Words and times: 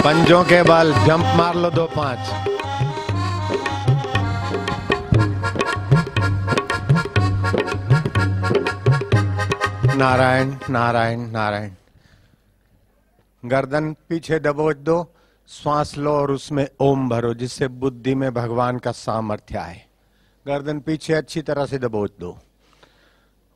पंजों 0.00 0.44
के 0.44 0.62
बल 0.62 0.92
जंप 0.92 1.24
मार 1.36 1.54
लो 1.54 1.70
दो 1.70 1.86
पाँच। 1.86 2.18
नारायण 9.96 10.54
नारायण 10.70 11.20
नारायण। 11.20 11.70
गर्दन 13.44 13.92
पीछे 14.08 14.38
दबोच 14.38 14.76
दो, 14.76 15.14
श्वास 15.48 15.98
लो 15.98 16.12
और 16.12 16.30
उसमें 16.30 16.68
ओम 16.80 17.08
भरो, 17.08 17.34
जिससे 17.34 17.68
बुद्धि 17.68 18.14
में 18.14 18.34
भगवान 18.34 18.78
का 18.78 18.92
सामर्थ्य 18.92 19.58
आए। 19.58 19.82
गर्दन 20.46 20.80
पीछे 20.80 21.14
अच्छी 21.14 21.42
तरह 21.42 21.66
से 21.66 21.78
दबोच 21.78 22.12
दो। 22.20 22.38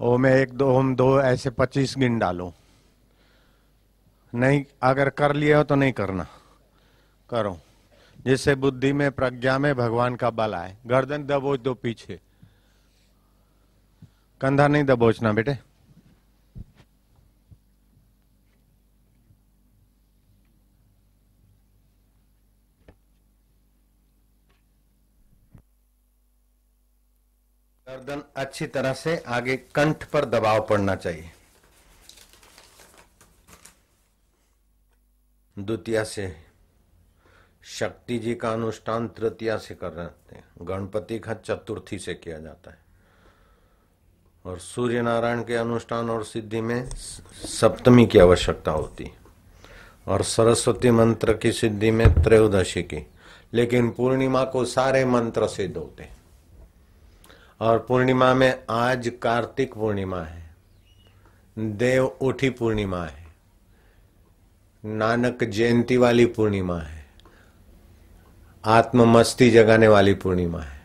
ओम 0.00 0.26
एक 0.26 0.52
दो, 0.52 0.70
ओम 0.70 0.95
दो, 0.96 1.20
ऐसे 1.20 1.50
पच्चीस 1.50 1.95
गिन 1.98 2.18
डालो। 2.18 2.54
नहीं, 4.34 4.65
अगर 4.83 5.11
कर 5.11 5.33
लिए 5.33 5.55
हो 5.55 5.65
तो 5.65 5.74
नहीं 5.74 5.93
करना। 5.93 6.27
करो। 7.30 7.61
जिससे 8.25 8.55
बुद्धि 8.55 8.92
में, 8.92 9.12
प्रज्ञा 9.12 9.59
में 9.59 9.75
भगवान 9.75 10.16
का 10.16 10.30
बल 10.30 10.55
आए। 10.55 10.77
गर्दन 10.87 11.25
दबोच 11.25 11.61
दो 11.61 11.75
पीछे। 11.75 12.20
कंधा 14.41 14.69
नहीं 14.69 14.84
दबोचना 14.84 15.33
बेटे। 15.33 15.52
गर्दन 27.89 28.23
अच्छी 28.37 28.66
तरह 28.66 28.92
से 28.92 29.19
आगे 29.27 29.56
कंठ 29.56 30.05
पर 30.05 30.25
दबाव 30.25 30.66
पड़ना 30.66 30.95
चाहिए। 30.95 31.34
द्वितीय 35.58 36.05
से 36.05 36.36
शक्ति 37.62 38.19
जी 38.19 38.34
का 38.34 38.52
अनुष्ठान 38.52 39.08
तृतीया 39.08 39.56
से 39.56 39.74
कर 39.74 39.92
रहे 39.92 40.34
हैं 40.34 40.44
गणपति 40.62 41.19
का 41.19 41.34
चतुर्थी 41.34 41.98
से 41.98 42.14
किया 42.14 42.38
जाता 42.38 42.70
है। 42.70 42.78
और 44.44 44.58
सूर्य 44.58 45.02
नारायण 45.02 45.44
के 45.44 45.55
अनुष्ठान 45.55 46.11
और 46.11 46.24
सिद्धि 46.24 46.61
में 46.61 46.88
सप्तमी 47.34 48.06
की 48.06 48.19
आवश्यकता 48.19 48.70
होती। 48.70 49.11
और 50.06 50.22
सरस्वती 50.22 50.91
मंत्र 50.91 51.34
की 51.34 51.52
सिद्धि 51.52 51.91
में 51.91 52.14
त्रयोदशी 52.14 52.83
की। 52.83 53.06
लेकिन 53.52 53.91
पूर्णिमा 53.91 54.44
को 54.44 54.64
सारे 54.64 55.05
मंत्र 55.05 55.48
सिद्ध 55.48 55.77
होते 55.77 56.08
और 57.61 57.78
पूर्णिमा 57.78 58.34
में 58.34 58.64
आज 58.70 59.12
कार्तिक 59.22 59.74
पूर्णिमा 59.74 60.22
है। 60.22 60.55
देव 61.58 62.06
उठी 62.06 62.50
पूर्णिमा 62.50 63.05
है। 63.05 63.23
नानक 64.86 65.44
जयंती 65.44 65.96
वाली 65.96 66.27
पूर्णिमा 66.27 66.78
है। 66.78 67.06
आत्म 68.64 69.18
मस्ती 69.18 69.50
जगाने 69.50 69.88
वाली 69.88 70.14
पूर्णिमा 70.14 70.60
है। 70.60 70.80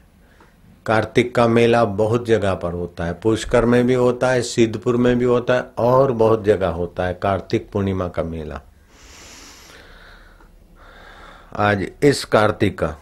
कार्तिक 0.86 1.36
का 1.36 1.48
मेला 1.48 1.86
बहुत 1.86 2.26
जगह 2.26 2.54
पर 2.54 2.74
होता 2.74 3.06
है। 3.06 3.14
पुष्कर 3.14 3.66
में 3.66 3.88
भी 3.88 3.94
होता 3.94 4.30
है, 4.32 4.42
सिद्धपुर 4.42 4.98
में 4.98 5.20
भी 5.20 5.26
होता 5.26 5.54
है, 5.54 5.62
और 5.78 6.12
बहुत 6.12 6.44
जगह 6.44 6.68
होता 6.68 7.06
है 7.06 7.14
कार्तिक 7.14 7.72
पूर्णिमा 7.72 8.08
का 8.08 8.24
मेला। 8.24 8.62
आज 11.56 11.92
इस 12.04 12.26
कार्तिक 12.26 12.80
का 12.80 12.98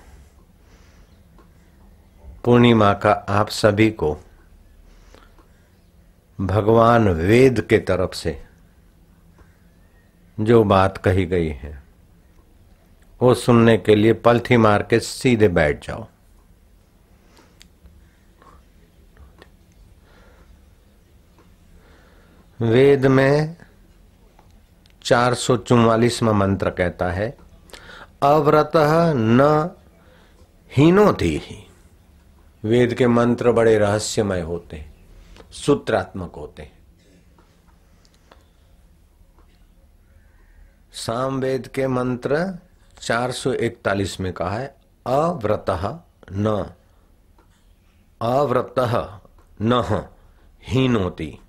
पूर्णिमा 2.43 2.93
का 2.93 3.11
आप 3.11 3.49
सभी 3.49 3.91
को 3.91 4.17
भगवान 6.41 7.09
वेद 7.09 7.61
के 7.61 7.77
तरफ़ 7.77 8.15
से 8.15 8.46
जो 10.39 10.63
बात 10.63 10.97
कही 10.97 11.25
गई 11.25 11.47
है, 11.47 11.83
वो 13.21 13.33
सुनने 13.33 13.77
के 13.77 13.95
लिए 13.95 14.13
पलथी 14.13 14.57
मार 14.57 14.83
के 14.83 14.99
सीधे 14.99 15.47
बैठ 15.47 15.87
जाओ। 15.87 16.05
वेद 22.59 23.05
में 23.05 23.55
चार 25.03 25.33
सौ 25.33 25.58
मंत्र 26.23 26.69
कहता 26.69 27.11
है, 27.11 27.37
अव्रत 28.23 28.71
न 29.15 29.69
हीनो 30.71 31.11
थी 31.14 31.37
ही। 31.37 31.64
वेद 32.64 32.93
के 32.93 33.08
मंत्र 33.08 33.52
बड़े 33.52 33.77
रहस्यमय 33.77 34.42
होते 34.42 34.77
हैं 34.77 34.95
सूत्रात्मक 35.52 36.36
होते। 36.36 36.64
हैं 36.64 36.77
सामवेद 40.97 41.67
के 41.67 41.87
मंत्र 41.87 42.58
441 43.02 44.19
में 44.19 44.33
कहा 44.33 44.49
है, 44.49 44.75
अव्रत 45.08 45.65
न। 46.31 46.73
अव्रत 48.21 48.75
न 49.61 50.07
हीनोती। 50.63 51.39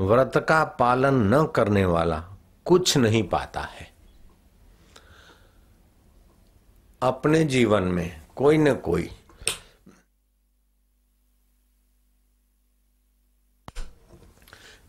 व्रत 0.00 0.32
का 0.36 0.64
पालन 0.64 1.34
न 1.34 1.46
करने 1.46 1.84
वाला 1.84 2.24
कुछ 2.64 2.96
नहीं 2.96 3.22
पाता 3.28 3.60
है। 3.60 3.92
अपने 7.02 7.44
जीवन 7.44 7.82
में 7.82 8.26
कोई 8.36 8.58
न 8.58 8.74
कोई 8.74 9.10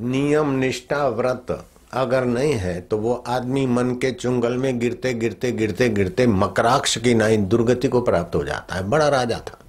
नियम 0.01 0.49
निष्ठा 0.49 1.07
व्रत 1.07 1.69
अगर 1.93 2.25
नहीं 2.25 2.53
है 2.53 2.81
तो 2.81 2.97
वो 2.97 3.23
आदमी 3.27 3.65
मन 3.65 3.89
के 3.91 4.11
चुंगल 4.11 4.57
में 4.57 4.79
गिरते 4.79 5.13
गिरते 5.13 5.51
गिरते 5.51 5.89
गिरते 5.89 6.27
मकराक्ष 6.27 6.97
की 6.97 7.13
नाई 7.13 7.37
दुर्गति 7.37 7.87
को 7.87 8.01
प्राप्त 8.01 8.35
हो 8.35 8.43
जाता 8.43 8.75
है। 8.75 8.83
बड़ा 8.83 9.09
राजा 9.09 9.37
था। 9.37 9.59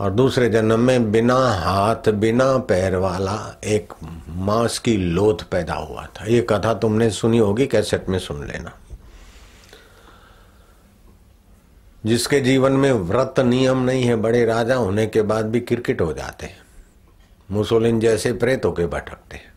और 0.00 0.10
दूसरे 0.10 0.48
जन्म 0.48 0.80
में 0.80 1.12
बिना 1.12 1.34
हाथ, 1.34 2.10
बिना 2.10 2.58
पैर 2.58 2.96
वाला 2.96 3.60
एक 3.64 3.92
मांस 4.28 4.78
की 4.78 4.96
लोथ 4.96 5.44
पैदा 5.50 5.74
हुआ 5.74 6.06
था। 6.06 6.24
ये 6.24 6.46
कथा 6.50 6.74
तुमने 6.74 7.10
सुनी 7.10 7.38
होगी, 7.38 7.66
कैसेट 7.66 8.08
में 8.08 8.18
सुन 8.18 8.46
लेना। 8.46 8.72
जिसके 12.06 12.40
जीवन 12.40 12.72
में 12.72 12.92
व्रत 12.92 13.34
नियम 13.40 13.78
नहीं 13.78 14.04
है, 14.04 14.16
बड़े 14.16 14.44
राजा 14.44 14.74
होने 14.74 15.06
के 15.06 15.22
बाद 15.22 15.46
भी 15.46 15.60
क्रिकेट 15.60 16.00
हो 16.00 16.12
जाते 16.12 16.46
हैं। 16.46 16.65
मुसोलिन 17.50 18.00
जैसे 18.00 18.32
प्रेतों 18.32 18.72
के 18.72 18.86
भटकते 18.86 19.36
हैं। 19.36 19.54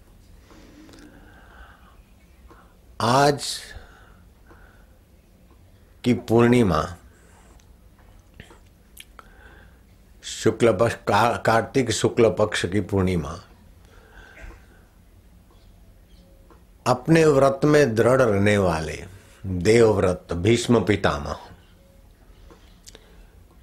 आज 3.02 3.44
की 6.04 6.14
पूर्णिमा 6.14 6.96
शुक्ल 10.24 10.74
पक्ष 10.74 10.94
का, 10.94 11.38
कार्तिक 11.38 11.92
शुक्ल 11.92 12.30
पक्ष 12.30 12.66
की 12.66 12.82
पूर्णिमा 12.82 13.40
अपने 16.88 17.26
व्रत 17.26 17.60
में 17.66 17.96
दृढ़ 17.96 18.22
रहने 18.22 18.58
वाले 18.58 19.06
देवव्रत 19.46 20.34
भीष्म 20.34 20.84
पितामह 20.86 21.40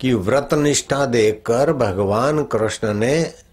की 0.00 0.14
व्रत 0.14 0.54
निष्ठा 0.54 1.06
देकर 1.06 1.72
भगवान 1.72 2.44
कृष्ण 2.44 2.94
ने 2.94 3.45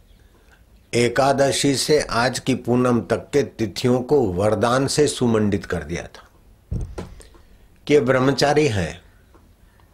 एकादशी 0.94 1.76
से 1.76 2.02
आज 2.02 2.40
की 2.40 2.56
पूनम 2.56 3.02
तक 3.02 3.30
के 3.34 3.44
तिथियों 3.44 4.02
को 4.02 4.22
वरदान 4.22 4.88
से 4.88 5.08
सुमंडित 5.08 5.66
कर 5.66 5.84
दिया 5.84 6.04
था। 6.04 6.30
कि 7.88 8.00
ब्रह्मचारी 8.00 8.68
है, 8.68 9.02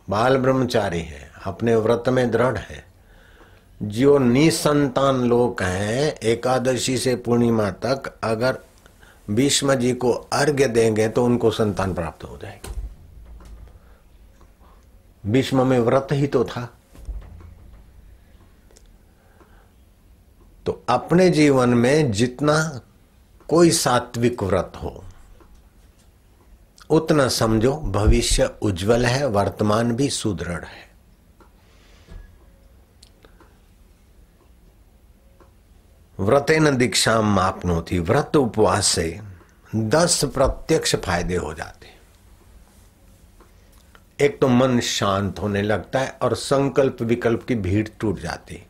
बाल 0.10 0.38
ब्रह्मचारी 0.38 1.00
है, 1.00 1.32
अपने 1.46 1.76
व्रत 1.76 2.04
में 2.08 2.32
दृढ़ 2.32 2.58
है। 2.58 2.86
जो 3.84 4.18
निसंतान 4.18 5.16
लोग 5.16 5.62
हैं, 5.62 6.16
एकादशी 6.16 6.98
से 6.98 7.16
पूर्णिमा 7.16 7.72
तक 7.72 8.14
अगर 8.24 8.58
भीष्म 9.30 9.74
जी 9.74 9.94
को 9.94 10.12
अर्घ्य 10.12 10.68
देंगे 10.68 11.10
तो 11.10 11.26
उनको 11.26 11.52
संतान 11.52 11.94
प्राप्त 11.94 12.24
हो 12.24 12.40
जाएगी। 12.42 12.82
भीष्म 15.26 15.68
में 15.68 15.80
व्रत 15.80 16.08
ही 16.12 16.28
तो 16.28 16.46
था। 16.46 16.74
तो 20.70 20.84
अपने 20.90 21.30
जीवन 21.30 21.70
में 21.70 22.12
जितना 22.12 22.82
कोई 23.50 23.72
सात्विक 23.72 24.44
व्रत 24.44 24.74
हो, 24.76 25.04
उतना 26.90 27.28
समझो 27.28 27.72
भविष्य 27.76 28.50
उज्जवल 28.62 29.06
है, 29.06 29.28
वर्तमान 29.28 29.92
भी 29.92 30.10
सुदृढ़ 30.10 30.66
है। 30.66 30.88
व्रतेन 36.20 36.78
दीक्षा 36.78 37.22
मापनोती, 37.22 38.00
व्रत 38.00 38.36
उपवास 38.36 38.88
से 38.88 39.20
दस 39.76 40.24
प्रत्यक्ष 40.26 40.96
फ़ायदे 40.96 41.36
हो 41.36 41.54
जाते। 41.54 41.88
एक 44.26 44.42
तो 44.42 44.48
मन 44.48 44.80
शांत 44.80 45.40
होने 45.40 45.62
लगता 45.62 46.00
है 46.00 46.18
और 46.22 46.36
संकल्प 46.36 47.02
विकल्प 47.02 47.46
की 47.48 47.56
भीड़ 47.56 47.88
टूट 48.00 48.20
जाती। 48.20 48.66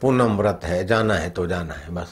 पूनम 0.00 0.38
व्रत 0.38 0.60
है, 0.64 0.86
जाना 0.86 1.14
है 1.14 1.30
तो 1.30 1.46
जाना 1.46 1.74
है, 1.74 1.90
बस। 1.90 2.08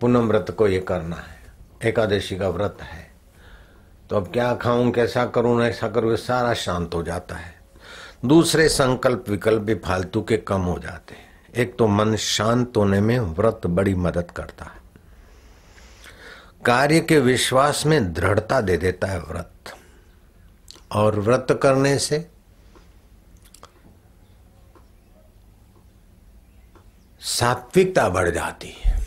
पूनम 0.00 0.28
व्रत 0.28 0.54
को 0.58 0.68
ये 0.68 0.80
करना 0.80 1.16
है। 1.16 1.44
एकादशी 1.82 2.36
का 2.36 2.48
व्रत 2.48 2.78
है। 2.82 3.10
तो 4.10 4.16
अब 4.16 4.32
क्या 4.32 4.54
खाऊं, 4.54 4.90
कैसा 4.90 5.26
करूँ, 5.26 5.62
ऐसा 5.62 5.88
करूँ 5.88 6.16
सारा 6.16 6.54
शांत 6.54 6.94
हो 6.94 7.02
जाता 7.02 7.34
है। 7.34 7.54
दूसरे 8.24 8.68
संकल्प 8.68 9.24
विकल्प 9.28 9.62
भी 9.62 9.74
फालतू 9.74 10.22
के 10.22 10.36
कम 10.36 10.60
हो 10.60 10.78
जाते 10.78 11.14
हैं। 11.14 11.52
एक 11.56 11.78
तो 11.78 11.86
मन 11.86 12.16
शांत 12.16 12.72
होने 12.76 13.00
में 13.00 13.18
व्रत 13.18 13.60
बड़ी 13.66 13.94
मदद 13.94 14.30
करता 14.30 14.64
है। 14.64 14.84
कार्य 16.64 17.00
के 17.00 17.20
विश्वास 17.20 17.86
में 17.86 18.12
दृढ़ता 18.12 18.60
दे 18.60 18.76
देता 18.76 19.06
है 19.06 19.20
व्रत। 19.20 19.50
और 20.92 21.20
व्रत 21.20 21.60
करने 21.62 21.98
से 21.98 22.30
सात्विकता 27.24 28.08
बढ़ 28.08 28.30
जाती 28.30 28.76
है। 28.78 29.06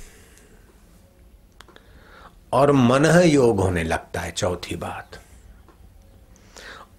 और 2.54 2.72
मन 2.72 3.06
योग 3.26 3.60
होने 3.60 3.84
लगता 3.84 4.20
है, 4.20 4.32
चौथी 4.32 4.76
बात। 4.76 5.20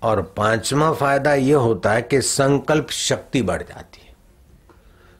और 0.02 0.22
पांचवा 0.22 0.92
फ़ायदा 0.92 1.34
यह 1.34 1.56
होता 1.56 1.92
है 1.92 2.02
कि 2.02 2.20
संकल्प 2.20 2.90
शक्ति 2.90 3.42
बढ़ 3.42 3.62
जाती 3.62 4.06
है। 4.06 4.14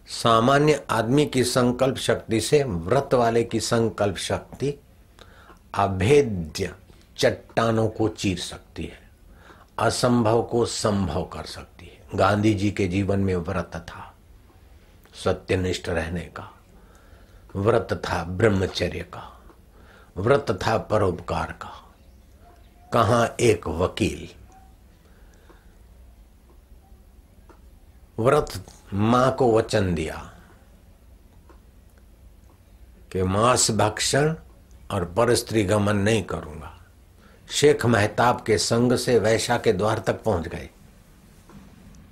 सामान्य 0.06 0.86
आदमी 0.90 1.26
की 1.26 1.44
संकल्प 1.44 1.96
शक्ति 1.96 2.40
से 2.40 2.62
व्रत 2.62 3.14
वाले 3.14 3.44
की 3.44 3.60
संकल्प 3.60 4.16
शक्ति 4.16 4.74
अभेद्य 5.74 6.74
चट्टानों 7.18 7.88
को 7.88 8.08
चीर 8.08 8.38
सकती 8.38 8.84
है, 8.84 9.10
असंभव 9.78 10.42
को 10.42 10.66
संभव 10.66 11.24
कर 11.24 11.44
सकती 11.44 11.86
है। 11.86 12.18
गांधी 12.18 12.54
जी 12.54 12.70
के 12.70 12.88
जीवन 12.88 13.18
में 13.18 13.36
व्रत 13.36 13.70
था। 13.74 14.07
सत्यनिष्ठ 15.24 15.88
रहने 15.88 16.20
का, 16.20 16.50
व्रत 17.56 17.88
था 18.04 18.24
ब्रह्मचर्य 18.24 19.00
का, 19.00 19.40
व्रत 20.16 20.46
था 20.50 20.78
परोपकार 20.78 21.52
का। 21.52 21.68
कहा 22.92 23.24
एक 23.40 23.68
वकील? 23.68 24.28
व्रत 28.22 28.66
माँ 28.94 29.34
को 29.34 29.52
वचन 29.58 29.94
दिया 29.94 30.34
कि 33.12 33.22
मांस 33.22 33.70
भक्षण 33.70 34.34
और 34.90 35.04
परस्त्री 35.04 35.64
गमन 35.64 35.96
नहीं 35.96 36.22
करूँगा। 36.22 36.74
शेख 37.50 37.86
मेहताब 37.86 38.42
के 38.46 38.58
संग 38.58 38.96
से 38.96 39.18
वैशा 39.18 39.58
के 39.58 39.72
द्वार 39.72 39.98
तक 39.98 40.22
पहुँच 40.22 40.48
गए। 40.48 40.70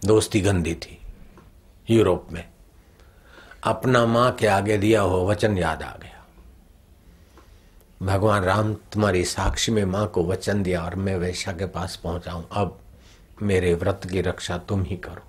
दोस्ती 0.04 0.40
गंदी 0.40 0.74
थी 0.74 1.00
यूरोप 1.90 2.28
में। 2.32 2.55
अपना 3.62 4.06
माँ 4.06 4.32
के 4.32 4.46
आगे 4.46 4.78
दिया 4.78 5.00
हुआ 5.00 5.30
वचन 5.30 5.58
याद 5.58 5.82
आ 5.82 5.90
गया। 5.90 6.26
भगवान 8.02 8.42
राम 8.42 8.74
तुम्हारी 8.74 9.24
साक्षी 9.24 9.72
में 9.72 9.84
माँ 9.84 10.06
को 10.06 10.24
वचन 10.24 10.62
दिया 10.62 10.82
और 10.82 10.94
मैं 10.94 11.16
वैशा 11.16 11.52
के 11.52 11.66
पास 11.66 11.96
पहुंचाऊं। 11.96 12.42
अब 12.52 12.78
मेरे 13.42 13.74
व्रत 13.74 14.00
की 14.10 14.20
रक्षा 14.20 14.58
तुम 14.58 14.82
ही 14.82 14.96
करो। 14.96 15.22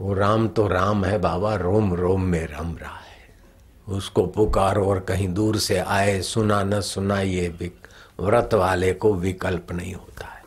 वो 0.00 0.14
राम 0.14 0.48
तो 0.48 0.66
राम 0.68 1.04
है 1.04 1.18
बाबा, 1.18 1.54
रोम 1.54 1.94
रोम 1.94 2.22
में 2.22 2.46
रम 2.46 2.76
रहा 2.76 2.96
है। 2.96 3.12
उसको 3.88 4.26
पुकारो 4.26 4.86
और 4.86 5.00
कहीं 5.00 5.28
दूर 5.28 5.56
से 5.56 5.78
आए, 5.78 6.22
सुना 6.22 6.62
न 6.62 6.80
सुना 6.80 7.20
ये 7.20 7.72
व्रत 8.20 8.54
वाले 8.54 8.92
को 8.92 9.14
विकल्प 9.14 9.72
नहीं 9.72 9.94
होता 9.94 10.26
है। 10.26 10.42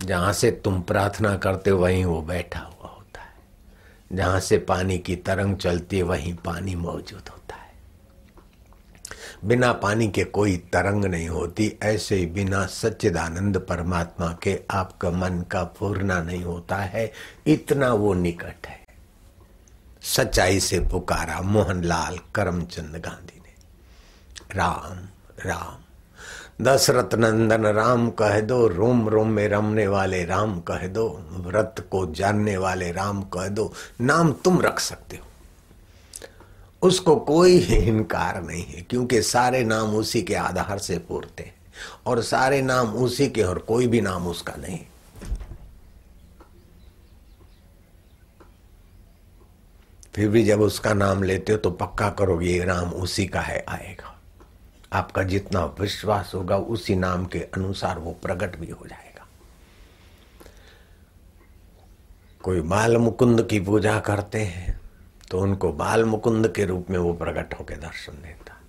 जहाँ 0.00 0.32
से 0.32 0.50
तुम 0.50 0.80
प्रार्थना 0.80 1.36
करते 1.36 1.70
वहीं 1.70 2.04
वो 2.04 2.22
बैठा 2.22 2.60
हो। 2.60 2.75
जहाँ 4.12 4.40
से 4.40 4.58
पानी 4.58 4.98
की 4.98 5.16
तरंग 5.16 5.56
चलती 5.56 5.96
है, 5.96 6.02
वहीं 6.02 6.34
पानी 6.34 6.74
मौजूद 6.74 7.28
होता 7.28 7.54
है। 7.54 7.72
बिना 9.44 9.72
पानी 9.72 10.08
के 10.08 10.24
कोई 10.24 10.56
तरंग 10.56 11.04
नहीं 11.04 11.28
होती, 11.28 11.78
ऐसे 11.82 12.16
ही 12.16 12.26
बिना 12.26 12.66
सच्चिदानंद 12.66 13.56
परमात्मा 13.56 14.38
के 14.42 14.62
आपका 14.70 15.10
मन 15.10 15.42
का 15.42 15.64
पूर्णा 15.64 16.22
नहीं 16.22 16.44
होता 16.44 16.76
है, 16.76 17.12
इतना 17.46 17.92
वो 17.92 18.14
निकट 18.14 18.66
है। 18.66 18.86
सच्चाई 20.02 20.60
से 20.60 20.80
पुकारा 20.80 21.40
मोहनलाल 21.40 22.18
करमचंद 22.34 22.96
गांधी 22.96 23.40
ने। 23.40 23.54
राम 24.54 25.08
राम। 25.50 25.85
दशरथ 26.60 27.14
नंदन, 27.14 27.66
राम 27.66 28.10
कह 28.10 28.40
दो, 28.40 28.66
रोम 28.68 29.08
रोम 29.08 29.28
में 29.28 29.48
रमने 29.48 29.86
वाले 29.86 30.24
राम 30.24 30.60
कह 30.60 30.86
दो, 30.86 31.08
व्रत 31.30 31.88
को 31.90 32.06
जानने 32.06 32.56
वाले 32.56 32.92
राम 32.92 33.22
कह 33.22 33.48
दो, 33.48 33.72
नाम 34.00 34.32
तुम 34.32 34.60
रख 34.60 34.78
सकते 34.78 35.16
हो। 35.16 35.24
उसको 36.82 37.16
कोई 37.16 37.58
इनकार 37.58 38.42
नहीं 38.42 38.64
है, 38.64 38.82
क्योंकि 38.82 39.22
सारे 39.22 39.64
नाम 39.64 39.94
उसी 39.96 40.22
के 40.22 40.34
आधार 40.34 40.78
से 40.78 40.98
पूरते 40.98 41.42
हैं, 41.42 41.54
और 42.06 42.22
सारे 42.22 42.62
नाम 42.62 42.94
उसी 42.94 43.28
के 43.28 43.42
और 43.42 43.58
कोई 43.58 43.86
भी 43.86 44.00
नाम 44.00 44.26
उसका 44.26 44.54
नहीं। 44.58 44.80
फिर 50.14 50.28
भी 50.28 50.44
जब 50.44 50.60
उसका 50.60 50.94
नाम 50.94 51.22
लेते 51.22 51.52
हो 51.52 51.58
तो 51.58 51.70
पक्का 51.70 52.10
करोगे 52.10 52.52
ये 52.52 52.64
नाम 52.64 52.90
उसी 52.90 53.26
का 53.26 53.40
है, 53.40 53.64
आएगा। 53.68 54.15
आपका 54.92 55.22
जितना 55.22 55.64
विश्वास 55.80 56.32
होगा 56.34 56.56
उसी 56.56 56.94
नाम 56.94 57.24
के 57.26 57.38
अनुसार 57.38 57.98
वो 57.98 58.12
प्रकट 58.22 58.56
भी 58.58 58.70
हो 58.70 58.86
जाएगा। 58.86 59.26
कोई 62.42 62.60
बाल 62.60 62.96
मुकुंद 62.96 63.46
की 63.50 63.60
पूजा 63.60 63.98
करते 64.00 64.38
हैं 64.38 64.80
तो 65.30 65.40
उनको 65.40 65.72
बाल 65.72 66.04
मुकुंद 66.04 66.48
के 66.48 66.64
रूप 66.64 66.90
में 66.90 66.98
वो 66.98 67.12
प्रकट 67.14 67.54
होकर 67.54 67.76
दर्शन 67.76 68.22
देता। 68.22 68.60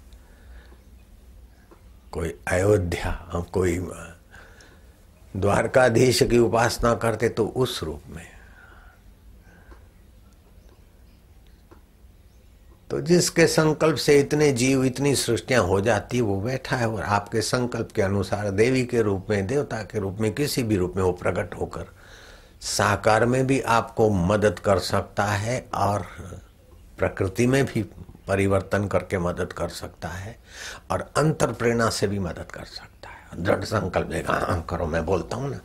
कोई 2.11 2.33
अयोध्या, 2.47 3.11
कोई 3.53 3.77
द्वारकाधीश 5.35 6.23
की 6.23 6.37
उपासना 6.37 6.93
करते 6.95 7.29
तो 7.29 7.45
उस 7.47 7.83
रूप 7.83 8.03
में। 8.09 8.36
तो 12.89 12.99
जिसके 13.01 13.45
संकल्प 13.47 13.95
से 13.95 14.19
इतने 14.19 14.51
जीव, 14.51 14.83
इतनी 14.85 15.13
सृष्टियाँ 15.15 15.63
हो 15.63 15.79
जाती, 15.81 16.21
वो 16.21 16.39
बैठा 16.41 16.75
है 16.75 16.87
और 16.89 17.01
आपके 17.01 17.41
संकल्प 17.41 17.91
के 17.91 18.01
अनुसार 18.01 18.49
देवी 18.51 18.83
के 18.85 19.01
रूप 19.01 19.27
में, 19.29 19.47
देवता 19.47 19.81
के 19.83 19.99
रूप 19.99 20.17
में, 20.19 20.33
किसी 20.33 20.63
भी 20.63 20.77
रूप 20.77 20.93
में 20.95 21.03
वो 21.03 21.11
प्रकट 21.11 21.55
होकर 21.59 21.85
साकार 22.61 23.25
में 23.25 23.45
भी 23.47 23.59
आपको 23.61 24.09
मदद 24.09 24.59
कर 24.59 24.79
सकता 24.79 25.23
है 25.23 25.59
और 25.73 26.05
प्रकृति 26.97 27.47
में 27.47 27.63
भी 27.65 27.83
परिवर्तन 28.27 28.87
करके 28.87 29.17
मदद 29.17 29.53
कर 29.53 29.69
सकता 29.69 30.07
है 30.07 30.37
और 30.91 31.01
अंतर 31.17 31.51
प्रेरणा 31.51 31.89
से 31.89 32.07
भी 32.07 32.19
मदद 32.19 32.51
कर 32.53 32.63
सकता 32.65 33.09
है। 33.09 33.43
दृढ़ 33.43 33.63
संकल्प 33.63 34.07
देगा 34.07 34.33
हाँ 34.33 34.61
करो, 34.69 34.85
मैं 34.85 35.05
बोलता 35.05 35.37
हूँ 35.37 35.49
ना। 35.49 35.59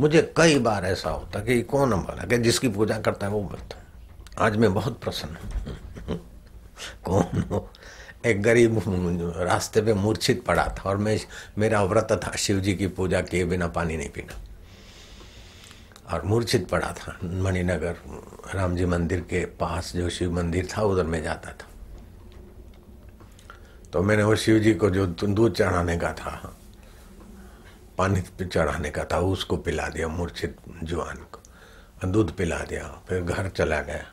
मुझे 0.00 0.22
कई 0.36 0.58
बार 0.58 0.84
ऐसा 0.84 1.10
होता 1.10 1.40
कि 1.40 1.60
कौन 1.62 1.92
बोला 1.92 2.26
कि 2.26 2.38
जिसकी 2.38 2.68
पूजा 2.68 2.98
करता 3.00 3.26
है 3.26 3.32
वो 3.32 3.40
बोलता 3.40 4.44
आज 4.44 4.56
मैं 4.56 4.72
बहुत 4.74 5.00
प्रसन्न 5.00 5.36
हूँ। 5.36 5.76
कौन? 7.04 7.42
हो 7.42 7.68
एक 8.26 8.42
गरीब 8.42 8.82
रास्ते 9.38 9.80
पे 9.82 9.94
मूर्छित 9.94 10.44
पड़ा 10.44 10.66
था 10.68 10.88
और 10.90 10.96
मैं 10.96 11.18
मेरा 11.58 11.82
व्रत 11.84 12.20
था 12.24 12.36
शिव 12.36 12.60
जी 12.60 12.74
की 12.74 12.86
पूजा 12.86 13.20
किए 13.20 13.44
बिना 13.44 13.68
पानी 13.68 13.96
नहीं 13.96 14.08
पीना। 14.08 14.42
और 16.12 16.24
मूर्छित 16.24 16.68
पड़ा 16.68 16.92
था, 16.92 17.18
मणिनगर 17.24 17.96
राम 18.54 18.76
जी 18.76 18.84
मंदिर 18.84 19.20
के 19.20 19.44
पास 19.44 19.92
जो 19.96 20.08
शिव 20.10 20.32
मंदिर 20.32 20.68
था, 20.76 20.82
उधर 20.82 21.04
में 21.04 21.22
जाता 21.22 21.52
था। 21.52 21.68
तो 23.92 24.02
मैंने 24.02 24.22
वो 24.22 24.36
शिव 24.36 24.58
जी 24.58 24.74
को 24.74 24.90
जो 24.90 25.06
दूध 25.06 25.54
चढ़ाने 25.54 25.96
का 25.98 26.12
था, 26.12 26.56
पानी 27.98 28.22
चढ़ाने 28.42 28.90
का 28.90 29.04
था, 29.04 29.18
उसको 29.18 29.56
पिला 29.56 29.88
दिया, 29.88 30.08
मूर्छित 30.08 30.56
जुआन 30.82 31.16
को। 31.32 32.08
दूध 32.08 32.36
पिला 32.36 32.58
दिया, 32.58 32.88
फिर 33.08 33.22
घर 33.22 33.48
चला 33.48 33.80
गया, 33.80 34.04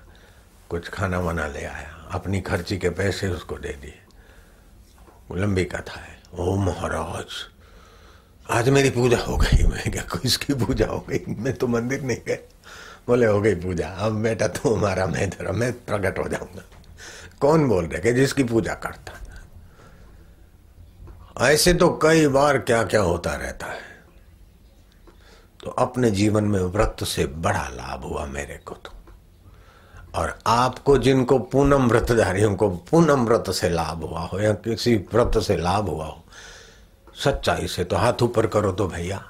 कुछ 0.69 0.89
खाना 0.89 1.19
वाना 1.19 1.47
ले 1.47 1.63
आया। 1.65 2.02
अपनी 2.13 2.41
खर्ची 2.41 2.77
के 2.77 2.89
पैसे 2.89 3.27
उसको 3.27 3.57
दे 3.57 3.73
दिए। 3.73 3.99
लंबी 5.31 5.65
कथा 5.65 5.99
है। 5.99 6.17
ओ 6.33 6.55
महाराज, 6.55 7.25
आज 8.49 8.69
मेरी 8.69 8.89
पूजा 8.89 9.17
हो 9.17 9.37
गई। 9.37 9.63
मैं 9.63 9.91
क्या, 9.91 10.01
किसकी 10.01 10.53
पूजा 10.53 10.85
हो 10.85 10.99
गई? 10.99 11.19
मैं 11.27 11.53
तो 11.53 11.67
मंदिर 11.67 12.01
नहीं 12.01 12.17
गए 12.27 12.39
बोले, 13.07 13.25
हो 13.25 13.41
गई 13.41 13.55
पूजा। 13.55 13.87
अब 13.87 14.21
बेटा 14.23 14.47
तू 14.47 14.75
हमारा, 14.75 15.05
मैं 15.05 15.29
तेरा, 15.29 15.51
मैं 15.51 15.73
प्रकट 15.73 16.19
हो 16.19 16.27
जाऊँगा। 16.29 16.63
कौन 17.39 17.67
बोल 17.67 17.85
रहे 17.85 18.13
जिसकी 18.13 18.43
पूजा 18.43 18.73
करता 18.73 19.13
ऐसे 21.41 21.73
तो 21.73 21.89
कई 22.03 22.27
बार 22.27 22.57
क्या 22.57 22.83
क्या 22.83 23.01
होता 23.01 23.35
रहता 23.35 23.65
है। 23.65 23.81
तो 25.63 25.69
अपने 25.69 26.11
जीवन 26.11 26.43
में 26.43 26.59
व्रत 26.59 27.03
से 27.03 27.25
बड़ा 27.25 27.67
लाभ 27.69 28.03
हुआ 28.03 28.25
मेरे 28.25 28.57
को 28.57 28.75
तो। 28.75 29.02
और 30.15 30.37
आपको 30.47 30.97
जिनको 30.97 31.37
पूनम 31.39 31.87
व्रतधारियों 31.87 32.55
को 32.55 32.69
पूनम 32.91 33.25
व्रत 33.25 33.49
से 33.51 33.69
लाभ 33.69 34.03
हुआ 34.03 34.21
हो 34.21 34.39
या 34.39 34.53
किसी 34.53 34.95
व्रत 35.13 35.37
से 35.37 35.57
लाभ 35.57 35.89
हुआ 35.89 36.05
हो, 36.05 36.23
सच्चाई 37.15 37.67
से 37.67 37.83
तो 37.83 37.95
हाथ 37.95 38.21
ऊपर 38.21 38.47
करो 38.47 38.71
तो 38.71 38.87
भैया। 38.87 39.23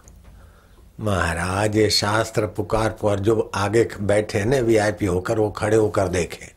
महाराज, 1.00 1.76
ये 1.78 1.90
शास्त्र 1.90 2.48
पुकार 2.48 2.90
पर 3.04 3.20
जो 3.20 3.52
आगे 3.56 3.88
बैठे 4.02 4.44
न 4.46 4.60
वीआईपी 4.62 5.06
होकर 5.06 5.40
वो 5.40 5.50
खड़े 5.52 5.78
होकर 5.78 6.08
देखे। 6.08 6.52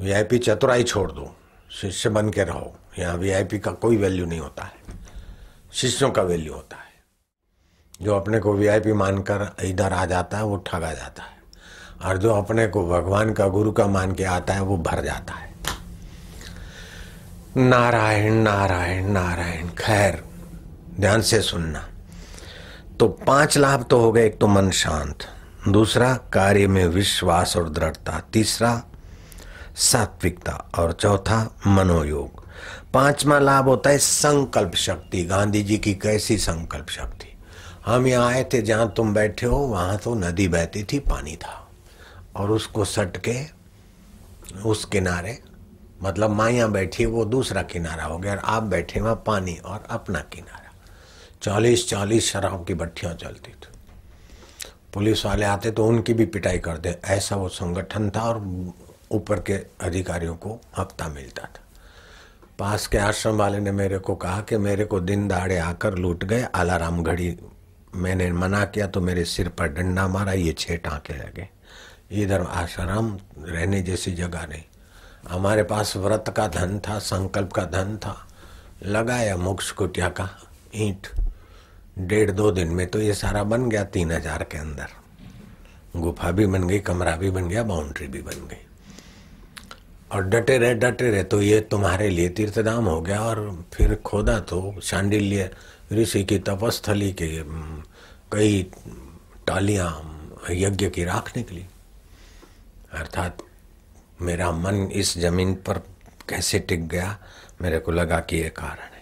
वीआईपी 0.00 0.38
चतुराई 0.38 0.82
छोड़ 0.82 1.10
दो, 1.12 1.30
शिष्य 1.70 2.08
बन 2.08 2.30
के 2.30 2.44
रहो। 2.44 2.74
यहाँ 2.98 3.16
वीआईपी 3.16 3.58
का 3.58 3.70
कोई 3.72 3.96
वैल्यू 3.96 4.26
नहीं 4.26 4.40
होता 4.40 4.64
है। 4.64 5.00
शिष्यों 5.72 6.10
का 6.10 6.22
वैल्यू 6.22 6.54
होता 6.54 6.76
है। 6.76 6.90
जो 8.02 8.14
अपने 8.14 8.38
को 8.38 8.52
वीआईपी 8.52 8.92
मानकर 8.92 9.50
इधर 9.64 9.92
आ 9.92 10.04
जाता 10.06 10.38
है, 10.38 10.44
वो 10.44 10.56
ठगा 10.56 10.92
जाता 10.92 11.22
है। 11.22 11.41
और 12.04 12.18
जो 12.18 12.34
अपने 12.34 12.66
को 12.66 12.88
भगवान 12.88 13.32
का, 13.32 13.46
गुरु 13.46 13.72
का 13.72 13.86
मान 13.86 14.12
के 14.12 14.24
आता 14.24 14.54
है, 14.54 14.62
वो 14.62 14.76
भर 14.76 15.04
जाता 15.04 15.34
है। 15.34 15.52
नारायण 17.56 18.32
नारायण 18.32 19.06
नारायण, 19.06 19.68
खैर, 19.68 20.24
ध्यान 21.00 21.22
से 21.22 21.40
सुनना। 21.40 21.88
तो 23.00 23.08
पाँच 23.08 23.58
लाभ 23.58 23.86
तो 23.90 24.00
हो 24.00 24.12
गए, 24.12 24.26
एक 24.26 24.38
तो 24.38 24.46
मन 24.46 24.70
शांत। 24.70 25.18
दूसरा, 25.68 26.14
कार्य 26.14 26.66
में 26.66 26.86
विश्वास 26.86 27.56
और 27.56 27.68
दृढ़ता। 27.68 28.22
तीसरा, 28.32 28.82
सात्विकता। 29.76 30.70
और 30.78 30.92
चौथा, 30.92 31.56
मनोयोग। 31.66 32.42
पांचवा 32.94 33.38
लाभ 33.38 33.64
होता 33.64 33.90
है 33.90 33.98
संकल्प 33.98 34.74
शक्ति। 34.74 35.24
गांधी 35.24 35.62
जी 35.62 35.78
की 35.78 35.94
कैसी 35.94 36.38
संकल्प 36.38 36.88
शक्ति? 36.88 37.36
हम 37.86 38.06
यहाँ 38.06 38.28
आए 38.28 38.44
थे, 38.44 38.62
जहाँ 38.62 38.92
तुम 38.96 39.14
बैठे 39.14 39.46
हो, 39.46 39.56
वहाँ 39.56 39.98
तो 39.98 40.14
नदी 40.14 40.48
बहती 40.48 40.84
थी, 40.84 40.98
पानी 40.98 41.36
था। 41.36 41.61
और 42.36 42.50
उसको 42.50 42.84
सट 42.84 43.16
के 43.28 43.38
उस 44.60 44.84
किनारे 44.84 45.38
मतलब 46.02 46.30
माया 46.30 46.66
बैठी, 46.66 47.04
वो 47.06 47.24
दूसरा 47.24 47.62
किनारा 47.62 48.04
हो 48.04 48.18
गया 48.18 48.32
और 48.32 48.38
आप 48.38 48.62
बैठे 48.62 49.00
वहाँ 49.00 49.22
पानी 49.26 49.56
और 49.56 49.84
अपना 49.90 50.20
किनारा। 50.32 50.72
चालीस 51.42 51.88
चालीस 51.88 52.30
शराब 52.32 52.64
की 52.66 52.74
भट्टियाँ 52.74 53.14
चलती 53.14 53.52
थी। 53.52 53.68
पुलिस 54.94 55.24
वाले 55.26 55.46
आते 55.46 55.70
तो 55.70 55.86
उनकी 55.86 56.14
भी 56.14 56.24
पिटाई 56.26 56.58
कर 56.58 56.78
दे, 56.78 56.98
ऐसा 57.04 57.36
वो 57.36 57.48
संगठन 57.48 58.10
था 58.10 58.22
और 58.22 58.40
ऊपर 59.12 59.40
के 59.40 59.54
अधिकारियों 59.80 60.34
को 60.36 60.60
हफ़्ता 60.76 61.08
मिलता 61.08 61.42
था। 61.42 61.62
पास 62.58 62.86
के 62.86 62.98
आश्रम 62.98 63.36
वाले 63.36 63.58
ने 63.58 63.72
मेरे 63.72 63.98
को 63.98 64.14
कहा 64.14 64.40
कि 64.40 64.56
मेरे 64.58 64.84
को 64.84 65.00
दिन 65.00 65.26
दाड़े 65.28 65.58
आकर 65.58 65.94
लूट 65.94 66.24
गए, 66.24 66.42
आलाराम 66.44 67.02
घड़ी 67.02 67.36
मैंने 67.94 68.30
मना 68.32 68.64
किया 68.64 68.86
तो 68.86 69.00
मेरे 69.00 69.24
सिर 69.24 69.48
पर 69.48 69.68
डंडा 69.68 70.06
मारा, 70.08 70.32
ये 70.32 70.52
छह 70.52 70.76
टाँके 70.76 71.14
लगे। 71.14 71.48
इधर 72.12 72.40
आश्रम 72.42 73.16
रहने 73.40 73.80
जैसी 73.82 74.12
जगह 74.12 74.46
नहीं। 74.46 74.62
हमारे 75.28 75.62
पास 75.62 75.96
व्रत 75.96 76.32
का 76.36 76.46
धन 76.48 76.78
था, 76.78 76.98
संकल्प 77.00 77.52
का 77.52 77.64
धन 77.64 77.96
था। 77.96 78.16
लगाया 78.84 79.36
मोक्ष 79.36 79.70
कुटिया 79.70 80.08
का 80.10 80.28
ईंट। 80.76 81.06
डेढ़ 81.98 82.30
दो 82.30 82.50
दिन 82.50 82.68
में 82.68 82.86
तो 82.86 83.00
ये 83.00 83.14
सारा 83.14 83.42
बन 83.44 83.68
गया 83.68 83.84
तीन 83.86 84.12
हज़ार 84.12 84.42
के 84.42 84.58
अंदर। 84.58 84.88
गुफा 85.96 86.30
भी 86.30 86.46
बन 86.46 86.68
गई, 86.68 86.78
कमरा 86.80 87.16
भी 87.16 87.30
बन 87.30 87.48
गया, 87.48 87.62
बाउंड्री 87.62 88.06
भी 88.06 88.22
बन 88.22 88.46
गई। 88.48 88.66
और 90.12 90.22
डटे 90.24 90.56
रहे 90.58 90.74
डटे 90.74 91.10
रहे 91.10 91.22
तो 91.24 91.40
ये 91.42 91.60
तुम्हारे 91.62 92.08
लिए 92.10 92.28
तीर्थधाम 92.28 92.84
हो 92.84 93.00
गया 93.00 93.20
और 93.20 93.64
फिर 93.72 93.94
खोदा 94.04 94.38
तो 94.40 94.74
शांडिल्य 94.82 95.50
ऋषि 95.92 96.22
की 96.24 96.38
तपस्थली 96.38 97.12
के 97.12 97.28
कई 98.32 98.62
टालियाँ, 99.46 99.90
यज्ञ 100.50 100.88
की 100.88 101.04
राख 101.04 101.36
निकली। 101.36 101.64
अर्थात 102.92 103.42
मेरा 104.22 104.50
मन 104.52 104.88
इस 104.92 105.16
ज़मीन 105.18 105.54
पर 105.66 105.78
कैसे 106.28 106.58
टिक 106.58 106.86
गया, 106.88 107.16
मेरे 107.62 107.78
को 107.78 107.92
लगा 107.92 108.18
कि 108.20 108.36
ये 108.36 108.48
कारण 108.50 108.94
है। 108.94 109.00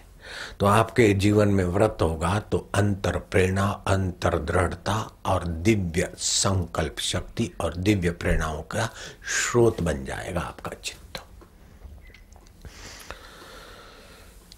तो 0.59 0.65
आपके 0.65 1.07
जीवन 1.13 1.47
में 1.47 1.63
व्रत 1.65 1.97
होगा 2.01 2.39
तो 2.51 2.57
अंतर 2.75 3.17
प्रेरणा 3.31 3.65
अंतर 3.87 4.37
दृढ़ता 4.39 4.95
और 5.25 5.45
दिव्य 5.45 6.09
संकल्प 6.17 6.99
शक्ति 6.99 7.51
और 7.61 7.75
दिव्य 7.77 8.11
प्रेरणाओं 8.11 8.61
का 8.63 8.89
स्रोत 9.35 9.81
बन 9.81 10.05
जाएगा 10.05 10.41
आपका 10.41 10.71
चित्त। 10.83 11.21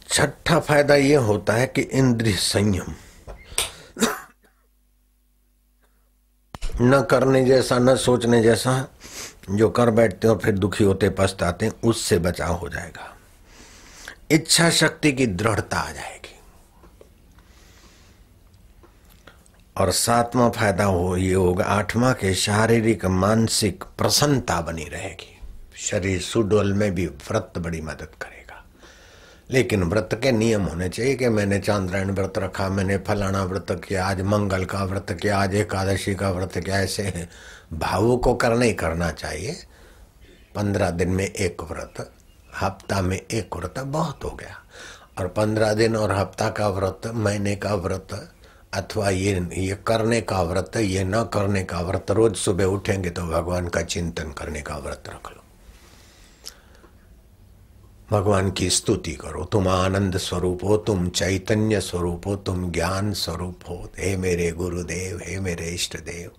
छठा 0.09 0.59
फ़ायदा 0.59 0.95
यह 0.95 1.19
होता 1.21 1.53
है 1.53 1.67
कि 1.67 1.81
इंद्रिय 1.81 2.35
संयम 2.35 2.93
न 6.81 7.01
करने 7.01 7.43
जैसा, 7.45 7.77
न 7.79 7.95
सोचने 7.95 8.41
जैसा 8.43 8.73
जो 9.51 9.69
कर 9.69 9.89
बैठते 9.89 10.27
और 10.27 10.37
फिर 10.37 10.57
दुखी 10.57 10.83
होते, 10.83 11.09
पछताते, 11.09 11.71
उससे 11.83 12.19
बचाव 12.19 12.53
हो 12.53 12.69
जाएगा। 12.69 13.17
इच्छा 14.31 14.69
शक्ति 14.69 15.11
की 15.11 15.27
दृढ़ता 15.27 15.77
आ 15.77 15.91
जाएगी। 15.91 16.39
और 19.77 19.91
सातवां 19.91 20.49
फ़ायदा 20.49 20.83
हो, 20.83 21.17
ये 21.17 21.33
होगा, 21.33 21.65
आठवां 21.65 22.13
के 22.13 22.35
शारीरिक, 22.35 23.05
मानसिक 23.05 23.83
प्रसन्नता 23.97 24.61
बनी 24.61 24.83
रहेगी। 24.83 25.39
शरीर 25.75 26.21
सुडोल 26.21 26.73
में 26.73 26.95
भी 26.95 27.05
व्रत 27.05 27.53
बड़ी 27.57 27.81
मदद 27.81 28.07
करेगा। 28.21 28.65
लेकिन 29.51 29.83
व्रत 29.83 30.09
के 30.13 30.31
नियम 30.31 30.61
होने 30.61 30.89
चाहिए 30.89 31.15
कि 31.15 31.29
मैंने 31.29 31.59
चांद्रायण 31.59 32.11
व्रत 32.11 32.33
रखा, 32.37 32.69
मैंने 32.69 32.97
फलाना 32.97 33.43
व्रत 33.43 33.81
किया, 33.87 34.05
आज 34.05 34.21
मंगल 34.21 34.65
का 34.65 34.83
व्रत 34.83 35.17
किया, 35.21 35.37
आज 35.37 35.55
एकादशी 35.55 36.15
का 36.15 36.31
व्रत 36.31 36.57
किया, 36.57 36.79
ऐसे 36.79 37.27
भावों 37.79 38.17
को 38.17 38.33
करना 38.33 38.65
ही 38.65 38.73
करना 38.73 39.11
चाहिए। 39.11 39.55
पंद्रह 40.55 40.89
दिन 40.89 41.09
में 41.09 41.25
एक 41.25 41.61
व्रत, 41.61 42.11
हफ़्ता 42.61 43.01
में 43.01 43.17
एक 43.17 43.55
व्रत 43.55 43.79
बहुत 43.79 44.23
हो 44.23 44.29
गया। 44.29 44.57
और 45.19 45.27
पंद्रह 45.27 45.73
दिन 45.73 45.95
और 45.95 46.11
हफ़्ता 46.11 46.49
का 46.49 46.67
व्रत, 46.69 47.01
महीने 47.07 47.55
का 47.55 47.75
व्रत, 47.75 48.13
अथवा 48.73 49.09
ये 49.09 49.47
ये 49.53 49.77
करने 49.87 50.19
का 50.21 50.41
व्रत, 50.41 50.77
ये 50.77 51.03
न 51.03 51.23
करने 51.23 51.63
का 51.63 51.81
व्रत, 51.81 52.11
रोज 52.11 52.35
सुबह 52.35 52.65
उठेंगे 52.65 53.09
तो 53.09 53.21
भगवान 53.21 53.67
का 53.67 53.81
चिंतन 53.81 54.31
करने 54.31 54.61
का 54.61 54.77
व्रत 54.77 55.09
रख 55.09 55.31
लो। 55.31 55.41
भगवान 58.11 58.51
की 58.51 58.69
स्तुति 58.69 59.11
करो, 59.13 59.43
तुम 59.45 59.67
आनंद 59.67 60.17
स्वरूप 60.17 60.63
हो, 60.63 60.77
तुम 60.77 61.07
चैतन्य 61.09 61.79
स्वरूप 61.81 62.27
हो, 62.27 62.35
तुम 62.35 62.71
ज्ञान 62.71 63.13
स्वरूप 63.13 63.59
हो। 63.69 63.77
हे 63.99 64.15
मेरे 64.17 64.51
गुरुदेव, 64.51 65.19
हे 65.23 65.39
मेरे 65.39 65.69
इष्ट 65.69 65.97
देव 65.97 66.31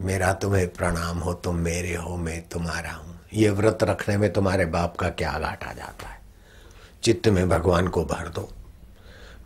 मेरा 0.00 0.32
तुम्हें 0.32 0.72
प्रणाम 0.72 1.18
हो, 1.18 1.34
तुम 1.34 1.56
मेरे 1.56 1.94
हो, 1.94 2.16
मैं 2.16 2.48
तुम्हारा 2.48 2.90
हूँ। 2.90 3.20
ये 3.34 3.50
व्रत 3.50 3.78
रखने 3.82 4.16
में 4.16 4.32
तुम्हारे 4.32 4.66
बाप 4.66 4.96
का 4.96 5.08
क्या 5.08 5.38
घाट 5.38 5.76
जाता 5.76 6.08
है? 6.08 6.20
चित्त 7.02 7.28
में 7.28 7.48
भगवान 7.48 7.88
को 7.88 8.04
भर 8.04 8.28
दो। 8.28 8.52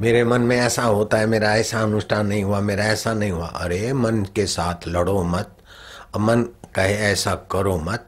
मेरे 0.01 0.25
मन 0.25 0.41
में 0.41 0.57
ऐसा 0.57 0.83
होता 0.83 1.17
है, 1.17 1.27
मेरा 1.27 1.57
ऐसा 1.57 1.81
अनुष्ठान 1.81 2.27
नहीं 2.27 2.45
हुआ, 2.45 2.61
मेरा 2.61 2.85
ऐसा 2.85 3.15
नहीं 3.15 3.31
हुआ। 3.31 3.47
अरे, 3.47 3.93
मन 3.93 4.25
के 4.35 4.47
साथ 4.47 4.75
लड़ो 4.89 5.23
मत। 5.23 5.57
मन 6.19 6.43
कहे 6.75 6.95
ऐसा 6.95 7.35
करो 7.35 7.79
मत। 7.79 8.07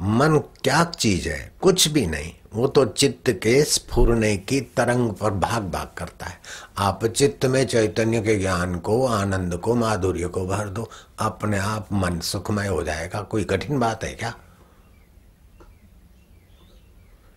मन 0.00 0.38
क्या 0.38 0.84
चीज़ 0.84 1.28
है? 1.28 1.52
कुछ 1.60 1.88
भी 1.88 2.06
नहीं। 2.06 2.34
वो 2.54 2.66
तो 2.66 2.84
चित्त 2.84 3.30
के 3.30 3.64
स्फुरने 3.64 4.36
की 4.36 4.60
तरंग 4.60 5.10
पर 5.12 5.30
भाग 5.30 5.62
भाग 5.62 5.88
करता 5.98 6.26
है। 6.26 6.40
आप 6.78 7.06
चित्त 7.06 7.46
में 7.46 7.66
चैतन्य 7.66 8.20
के 8.20 8.36
ज्ञान 8.36 8.78
को, 8.78 9.06
आनंद 9.06 9.56
को, 9.56 9.74
माधुर्य 9.74 10.26
को 10.26 10.46
भर 10.46 10.68
दो। 10.68 10.90
अपने 11.18 11.58
आप 11.58 11.88
मन 11.92 12.20
सुखमय 12.20 12.66
हो 12.66 12.82
जाएगा। 12.82 13.22
कोई 13.22 13.44
कठिन 13.44 13.78
बात 13.78 14.04
है 14.04 14.12
क्या? 14.12 14.34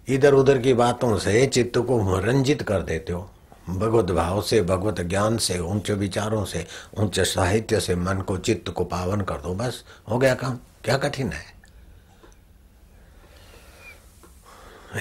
इधर 0.07 0.33
उधर 0.33 0.57
की 0.57 0.73
बातों 0.73 1.17
से 1.17 1.47
चित्त 1.47 1.77
को 1.77 2.19
रंजित 2.19 2.61
कर 2.61 2.81
देते 2.81 3.13
हो। 3.13 3.29
भगवत 3.69 4.05
भाव 4.05 4.41
से, 4.41 4.61
भगवत 4.61 5.01
ज्ञान 5.01 5.37
से, 5.37 5.59
उच्च 5.59 5.91
विचारों 5.91 6.45
से, 6.45 6.67
उच्च 6.97 7.19
साहित्य 7.19 7.79
से 7.79 7.95
मन 7.95 8.21
को 8.21 8.37
चित्त 8.37 8.71
को 8.71 8.83
पावन 8.83 9.21
कर 9.21 9.35
दो। 9.35 9.53
बस, 9.53 9.83
हो 10.09 10.17
गया 10.17 10.35
काम। 10.35 10.57
क्या 10.83 10.97
कठिन 10.97 11.31
है? 11.31 11.52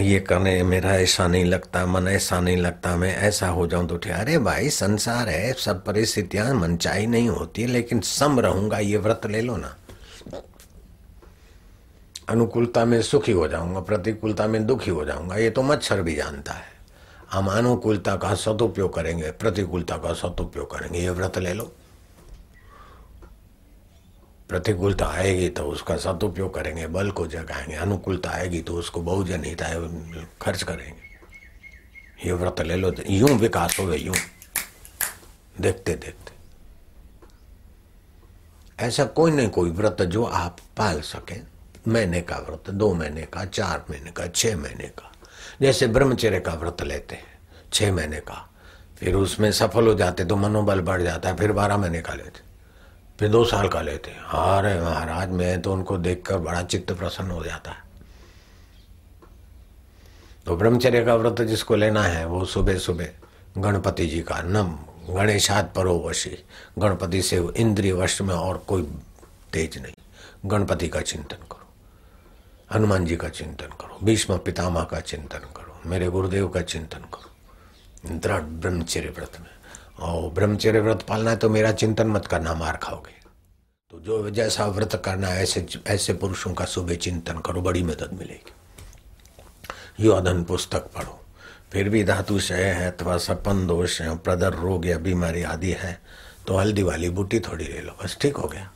ये 0.00 0.20
करने 0.20 0.62
मेरा 0.62 0.94
ऐसा 0.94 1.26
नहीं 1.26 1.44
लगता, 1.44 1.86
मन 1.86 2.08
ऐसा 2.08 2.40
नहीं 2.40 2.56
लगता, 2.56 2.96
मैं 2.96 3.16
ऐसा 3.16 3.48
हो 3.48 3.66
जाऊँ 3.66 3.86
तो 3.88 3.96
ठीक 3.96 4.12
अरे 4.12 4.38
भाई, 4.38 4.70
संसार 4.70 5.28
है, 5.28 5.52
सब 5.52 5.84
परिस्थितियाँ, 5.84 6.54
मनचाही 6.54 7.06
नहीं 7.06 7.28
होती, 7.28 7.66
लेकिन 7.66 8.00
सम 8.00 8.40
रहूँगा, 8.40 8.78
ये 8.78 8.96
व्रत 8.96 9.26
ले 9.26 9.40
लो 9.40 9.56
ना। 9.56 9.76
अनुकूलता 12.28 12.84
में 12.84 13.02
सुखी 13.02 13.32
हो 13.32 13.48
जाऊँगा, 13.48 13.80
प्रतिकूलता 13.80 14.46
में 14.46 14.66
दुखी 14.66 14.90
हो 14.90 15.04
जाऊँगा, 15.04 15.36
ये 15.36 15.50
तो 15.50 15.62
मच्छर 15.62 16.02
भी 16.02 16.14
जानता 16.14 16.52
है। 16.52 16.70
हम 17.32 17.46
अनुकूलता 17.46 18.16
का 18.16 18.34
सदुपयोग 18.34 18.94
करेंगे, 18.94 19.30
प्रतिकूलता 19.30 19.96
का 19.96 20.12
सदुपयोग 20.12 20.70
करेंगे, 20.70 20.98
ये 20.98 21.10
व्रत 21.10 21.38
ले 21.38 21.52
लो। 21.52 21.72
प्रतिकूलता 24.52 25.06
आएगी 25.06 25.48
तो 25.48 25.64
उसका 25.64 25.96
सदुपयोग 25.96 26.54
करेंगे, 26.54 26.86
बल 26.86 27.10
को 27.10 27.26
जगाएँगे, 27.26 27.74
अनुकूलता 27.74 28.30
आएगी 28.30 28.60
तो 28.60 28.74
उसको 28.74 29.00
बहुजन 29.00 29.44
हित 29.44 29.62
खर्च 30.42 30.62
करेंगे। 30.62 32.26
ये 32.26 32.32
व्रत 32.32 32.60
ले 32.60 32.76
लो, 32.76 32.92
यूँ 33.10 33.30
विकास 33.30 33.78
हो 33.80 33.86
गए 33.86 33.96
यूँ। 33.96 34.14
देखते 35.60 35.94
देखते। 35.94 36.32
ऐसा 38.84 39.04
कोई 39.04 39.30
नहीं 39.30 39.48
कोई 39.48 39.70
व्रत 39.70 40.02
जो 40.02 40.24
आप 40.24 40.56
पाल 40.76 41.00
सकें। 41.00 41.40
महीने 41.88 42.20
का 42.20 42.36
व्रत, 42.36 42.70
दो 42.70 42.94
महीने 42.94 43.22
का, 43.22 43.44
चार 43.44 43.84
महीने 43.90 44.10
का, 44.10 44.26
छह 44.26 44.56
महीने 44.56 44.88
का। 44.88 45.12
जैसे 45.62 45.86
ब्रह्मचर्य 45.86 46.40
का 46.40 46.54
व्रत 46.54 46.82
लेते 46.82 47.14
हैं, 47.14 47.38
छह 47.72 47.92
महीने 47.92 48.20
का। 48.20 48.48
फिर 48.98 49.14
उसमें 49.14 49.52
सफल 49.52 49.86
हो 49.86 49.94
जाते 49.94 50.24
तो 50.24 50.36
मनोबल 50.36 50.80
बढ़ 50.80 51.02
जाता 51.02 51.28
है, 51.28 51.36
फिर 51.36 51.52
बारह 51.52 51.76
महीने 51.76 52.02
का 52.02 52.14
लेते। 52.14 52.51
फिर 53.18 53.28
दो 53.28 53.44
साल 53.44 53.68
का 53.68 53.80
लेते 53.82 54.10
हैं। 54.10 54.20
अरे 54.20 54.80
महाराज, 54.80 55.30
मैं 55.30 55.60
तो 55.62 55.72
उनको 55.72 55.96
देखकर 55.98 56.38
बड़ा 56.38 56.62
चित्त 56.62 56.92
प्रसन्न 56.92 57.30
हो 57.30 57.42
जाता 57.44 57.70
है। 57.70 57.90
तो 60.46 60.56
ब्रह्मचर्य 60.56 61.04
का 61.04 61.14
व्रत 61.14 61.40
जिसको 61.42 61.76
लेना 61.76 62.02
है, 62.02 62.24
वो 62.26 62.44
सुबह 62.44 62.78
सुबह 62.78 63.08
गणपति 63.58 64.06
जी 64.06 64.20
का 64.22 64.40
नम 64.42 64.76
गणेशाद 65.08 65.72
परो 65.76 65.98
वशी 66.00 66.36
गणपति 66.78 67.22
से 67.22 67.36
इंद्रिय 67.56 67.92
वश 67.92 68.20
में 68.22 68.34
और 68.34 68.58
कोई 68.58 68.82
तेज 69.52 69.78
नहीं। 69.78 69.94
गणपति 70.46 70.88
का 70.88 71.00
चिंतन 71.00 71.44
करो, 71.50 71.66
हनुमान 72.72 73.04
जी 73.06 73.16
का 73.16 73.28
चिंतन 73.28 73.76
करो, 73.80 73.98
भीष्म 74.04 74.38
पितामह 74.38 74.84
का 74.84 75.00
चिंतन 75.00 75.38
करो, 75.56 75.80
मेरे 75.86 76.08
गुरुदेव 76.08 76.48
का 76.48 76.60
चिंतन 76.62 77.04
करो। 77.14 78.18
दृढ़ 78.18 78.42
ब्रह्मचर्य 78.42 79.08
व्रत 79.08 79.36
में। 79.40 79.50
और 80.02 80.30
ब्रह्मचर्य 80.32 80.80
व्रत 80.80 81.02
पालना 81.02 81.30
है 81.30 81.36
तो 81.36 81.48
मेरा 81.50 81.72
चिंतन 81.72 82.06
मत 82.08 82.26
करना, 82.26 82.54
मार 82.54 82.76
खाओगे। 82.76 83.20
तो 83.90 84.00
जो 84.00 84.30
जैसा 84.30 84.66
व्रत 84.68 85.00
करना 85.04 85.28
है, 85.28 85.42
ऐसे 85.42 85.66
ऐसे 85.86 86.14
पुरुषों 86.14 86.52
का 86.54 86.64
सुबह 86.66 86.94
चिंतन 86.96 87.38
करो, 87.38 87.60
बड़ी 87.62 87.82
मदद 87.82 88.10
मिलेगी। 88.12 90.04
योधन 90.04 90.42
पुस्तक 90.44 90.90
पढ़ो। 90.94 91.18
फिर 91.72 91.88
भी 91.88 92.02
धातु 92.04 92.36
क्षय 92.38 92.64
है, 92.64 92.90
अथवा 92.90 93.16
सपन 93.18 93.66
दोष 93.66 94.00
है, 94.00 94.16
प्रदर 94.18 94.54
रोग 94.54 94.86
या 94.86 94.98
बीमारी 94.98 95.42
आदि 95.44 95.70
है 95.72 96.00
तो 96.46 96.56
हल्दी 96.56 96.82
वाली 96.82 97.08
बूटी 97.10 97.40
थोड़ी 97.40 97.64
ले 97.64 97.80
लो, 97.80 97.92
बस 98.02 98.16
ठीक 98.20 98.36
हो 98.36 98.48
गया। 98.48 98.70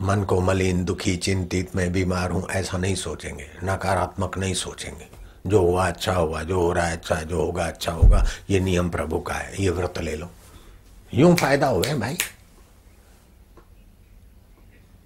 मन 0.00 0.22
को 0.22 0.40
मलिन, 0.40 0.84
दुखी, 0.84 1.16
चिंतित, 1.16 1.76
मैं 1.76 1.92
बीमार 1.92 2.30
हूँ, 2.30 2.48
ऐसा 2.50 2.78
नहीं 2.78 2.94
सोचेंगे, 2.94 3.46
नकारात्मक 3.64 4.38
नहीं 4.38 4.54
सोचेंगे। 4.54 5.06
जो 5.46 5.60
हुआ 5.60 5.88
अच्छा 5.88 6.14
हुआ, 6.14 6.42
जो 6.42 6.60
हो 6.60 6.72
रहा 6.72 6.86
है 6.86 6.96
अच्छा 6.96 7.14
जो 7.14 7.40
होगा 7.40 7.66
अच्छा 7.66 7.92
होगा, 7.92 8.26
ये 8.50 8.60
नियम 8.60 8.90
प्रभु 8.90 9.18
का 9.18 9.34
है, 9.34 9.62
ये 9.62 9.70
व्रत 9.70 9.98
ले 9.98 10.16
लो। 10.16 10.30
यूँ 11.14 11.36
फ़ायदा 11.36 11.66
हुए 11.66 11.94
भाई? 11.94 12.16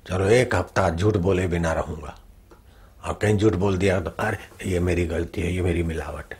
चलो 0.08 0.24
एक 0.24 0.54
हफ़्ता 0.54 0.90
झूठ 0.90 1.16
बोले 1.16 1.46
बिना 1.46 1.72
रहूँगा। 1.72 2.18
और 3.04 3.14
कहीं 3.14 3.36
झूठ 3.38 3.54
बोल 3.54 3.78
दिया 3.78 4.00
तो 4.00 4.10
अरे, 4.10 4.38
ये 4.70 4.80
मेरी 4.80 5.06
गलती 5.06 5.40
है, 5.40 5.52
ये 5.54 5.62
मेरी 5.62 5.82
मिलावट 5.82 6.34
है। 6.34 6.38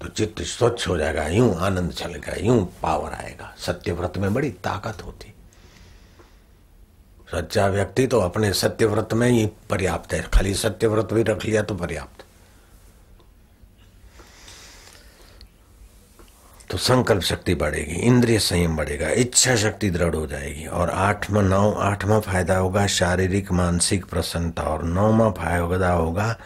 तो 0.00 0.08
चित्त 0.08 0.42
स्वच्छ 0.42 0.88
हो 0.88 0.96
जाएगा, 0.96 1.26
यूँ 1.26 1.56
आनंद 1.56 1.92
चलेगा 1.92 2.32
यूँ 2.40 2.74
पावर 2.82 3.12
आएगा। 3.12 3.54
सत्य 3.58 3.92
व्रत 3.92 4.18
में 4.18 4.34
बड़ी 4.34 4.50
ताकत 4.50 5.02
होती। 5.04 5.32
सच्चा 7.28 7.66
व्यक्ति 7.66 8.06
तो 8.06 8.20
अपने 8.20 8.52
सत्य 8.52 8.86
व्रत 8.86 9.14
में 9.14 9.28
ही 9.28 9.46
पर्याप्त 9.70 10.12
है। 10.12 10.22
खाली 10.34 10.54
सत्य 10.54 10.86
व्रत 10.86 11.12
भी 11.12 11.22
रख 11.22 11.44
लिया 11.44 11.62
तो 11.62 11.74
पर्याप्त। 11.74 12.24
तो 16.70 16.78
संकल्प 16.78 17.22
शक्ति 17.22 17.54
बढ़ेगी, 17.54 17.94
इंद्रिय 17.96 18.38
संयम 18.38 18.76
बढ़ेगा, 18.76 19.08
इच्छा 19.08 19.54
शक्ति 19.56 19.90
दृढ़ 19.90 20.14
हो 20.14 20.26
जाएगी 20.26 20.66
और 20.66 20.90
आठवा, 20.90 21.42
नौ, 21.42 21.72
आठवां 21.72 22.20
फ़ायदा 22.20 22.56
होगा 22.56 22.86
शारीरिक, 22.86 23.52
मानसिक 23.52 24.04
प्रसन्नता 24.04 24.62
और 24.62 24.82
नौवा 24.84 25.30
फ़ायदा 25.30 25.92
होगा 25.92 26.36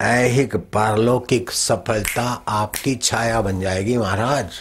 ऐहिक, 0.00 0.56
पारलौकिक 0.56 1.50
सफलता 1.50 2.22
आपकी 2.48 2.94
छाया 2.96 3.40
बन 3.40 3.60
जाएगी 3.60 3.96
महाराज। 3.98 4.52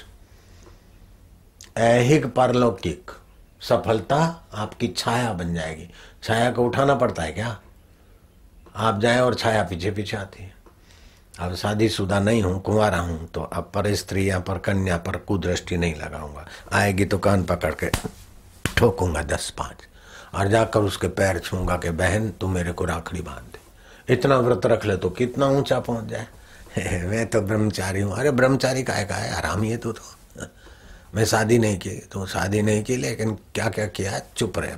ऐहिक, 1.77 2.25
पारलौकिक। 2.25 3.11
सफलता 3.69 4.45
आपकी 4.53 4.87
छाया 4.87 5.33
बन 5.33 5.53
जाएगी। 5.55 5.89
छाया 6.23 6.51
को 6.51 6.63
उठाना 6.63 6.95
पड़ता 6.95 7.23
है 7.23 7.31
क्या? 7.31 7.59
आप 8.75 8.99
जाए 8.99 9.19
और 9.19 9.35
छाया 9.35 9.63
पीछे 9.63 9.91
पीछे 9.91 10.17
आती 10.17 10.43
है। 10.43 10.53
अब 11.39 11.55
शादीशुदा 11.55 12.19
नहीं 12.19 12.43
हूँ 12.43 12.61
कुंवारा 12.61 12.97
हूँ 12.97 13.27
तो 13.27 13.41
अब 13.41 13.71
पर 13.75 13.95
स्त्री 13.95 14.29
या 14.29 14.39
पर 14.39 14.57
कन्या 14.57 14.97
पर 14.97 15.17
कुदृष्टि 15.17 15.77
नहीं 15.77 15.95
लगाऊँगा। 15.95 16.45
आएगी 16.73 17.05
तो 17.05 17.17
कान 17.17 17.43
पकड़ 17.43 17.73
के 17.73 17.89
ठोकूँगा 18.77 19.21
दस 19.21 19.49
पाँच 19.57 19.75
और 20.35 20.47
जाकर 20.47 20.79
उसके 20.79 21.07
पैर 21.07 21.39
छूँगा 21.39 21.77
कि 21.77 21.89
बहन 21.89 22.29
तू 22.29 22.47
मेरे 22.47 22.73
को 22.73 22.85
राखड़ी 22.85 23.21
बाँध 23.21 23.53
दे। 23.53 24.13
इतना 24.13 24.37
व्रत 24.37 24.65
रख 24.65 24.85
ले 24.85 24.97
तो 24.97 25.09
कितना 25.09 25.45
ऊँचा 25.47 25.79
पहुँच 25.79 26.05
जाए? 26.05 26.27
मैं 26.77 27.29
तो 27.29 27.41
ब्रह्मचारी 27.41 28.01
हूँ। 28.01 28.13
अरे 28.13 28.31
ब्रह्मचारी 28.31 28.83
का 28.83 28.93
है 28.93 29.33
आराम 29.33 29.61
ही? 29.61 29.71
है 29.71 29.77
तू 29.77 29.91
तो, 29.91 30.01
तो। 30.01 30.22
मैं 31.15 31.25
शादी 31.25 31.59
नहीं 31.59 31.79
की 31.79 31.89
तो 31.89 32.25
शादी 32.25 32.61
नहीं 32.61 32.83
की, 32.83 32.95
लेकिन 32.95 33.31
क्या 33.33 33.69
क्या 33.69 33.87
किया? 33.87 34.19
चुप 34.37 34.59
रहे। 34.59 34.75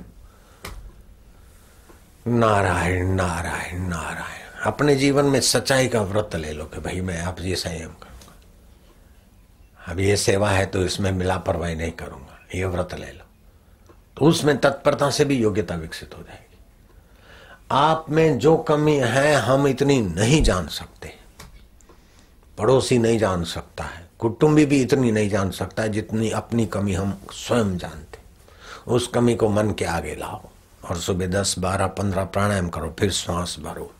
नारायण 2.26 3.06
नारायण 3.06 3.88
नारायण। 3.88 4.62
अपने 4.64 4.96
जीवन 4.96 5.24
में 5.24 5.40
सच्चाई 5.40 5.88
का 5.88 6.02
व्रत 6.02 6.36
ले 6.36 6.52
लो 6.52 6.64
कि 6.64 6.80
भाई 6.80 7.00
मैं 7.00 7.22
आप 7.22 7.36
ये 7.40 7.56
संयम 7.56 7.88
करूँगा। 7.88 8.34
अब 9.92 10.00
ये 10.00 10.16
सेवा 10.16 10.50
है 10.50 10.66
तो 10.66 10.84
इसमें 10.84 11.12
मिलापरवाही 11.12 11.74
नहीं 11.74 11.92
करूँगा। 11.92 12.38
ये 12.54 12.64
व्रत 12.64 12.94
ले 12.94 13.06
लो। 13.06 13.24
तो 14.16 14.24
उसमें 14.24 14.58
तत्परता 14.58 15.10
से 15.10 15.24
भी 15.24 15.36
योग्यता 15.36 15.74
विकसित 15.74 16.14
हो 16.18 16.22
जाएगी। 16.22 16.58
आप 17.70 18.06
में 18.10 18.38
जो 18.38 18.56
कमी 18.56 18.96
है, 18.96 19.34
हम 19.34 19.66
इतनी 19.66 20.00
नहीं 20.00 20.42
जान 20.42 20.68
सकते। 20.68 21.14
पड़ोसी 22.58 22.98
नहीं 22.98 23.18
जान 23.18 23.44
सकता 23.44 23.84
है। 23.84 24.05
कुटुंबी 24.18 24.66
भी 24.66 24.82
इतनी 24.82 25.12
नहीं 25.12 25.28
जान 25.28 25.50
सकता 25.50 25.86
जितनी 25.86 26.30
अपनी 26.30 26.66
कमी 26.66 26.94
हम 26.94 27.20
स्वयं 27.32 27.78
जानते 27.78 28.18
उस 28.86 29.06
कमी 29.06 29.34
को 29.34 29.48
मन 29.48 29.70
के 29.70 29.84
आगे 29.84 30.14
लाओ 30.14 30.48
और 30.90 30.96
सुबह 30.96 31.26
दस, 31.26 31.58
बारह, 31.58 31.86
पंद्रह 31.86 32.24
प्राणायाम 32.24 32.68
करो, 32.68 32.96
फिर 32.98 33.10
श्वास 33.10 33.56
भरो। 33.60 33.92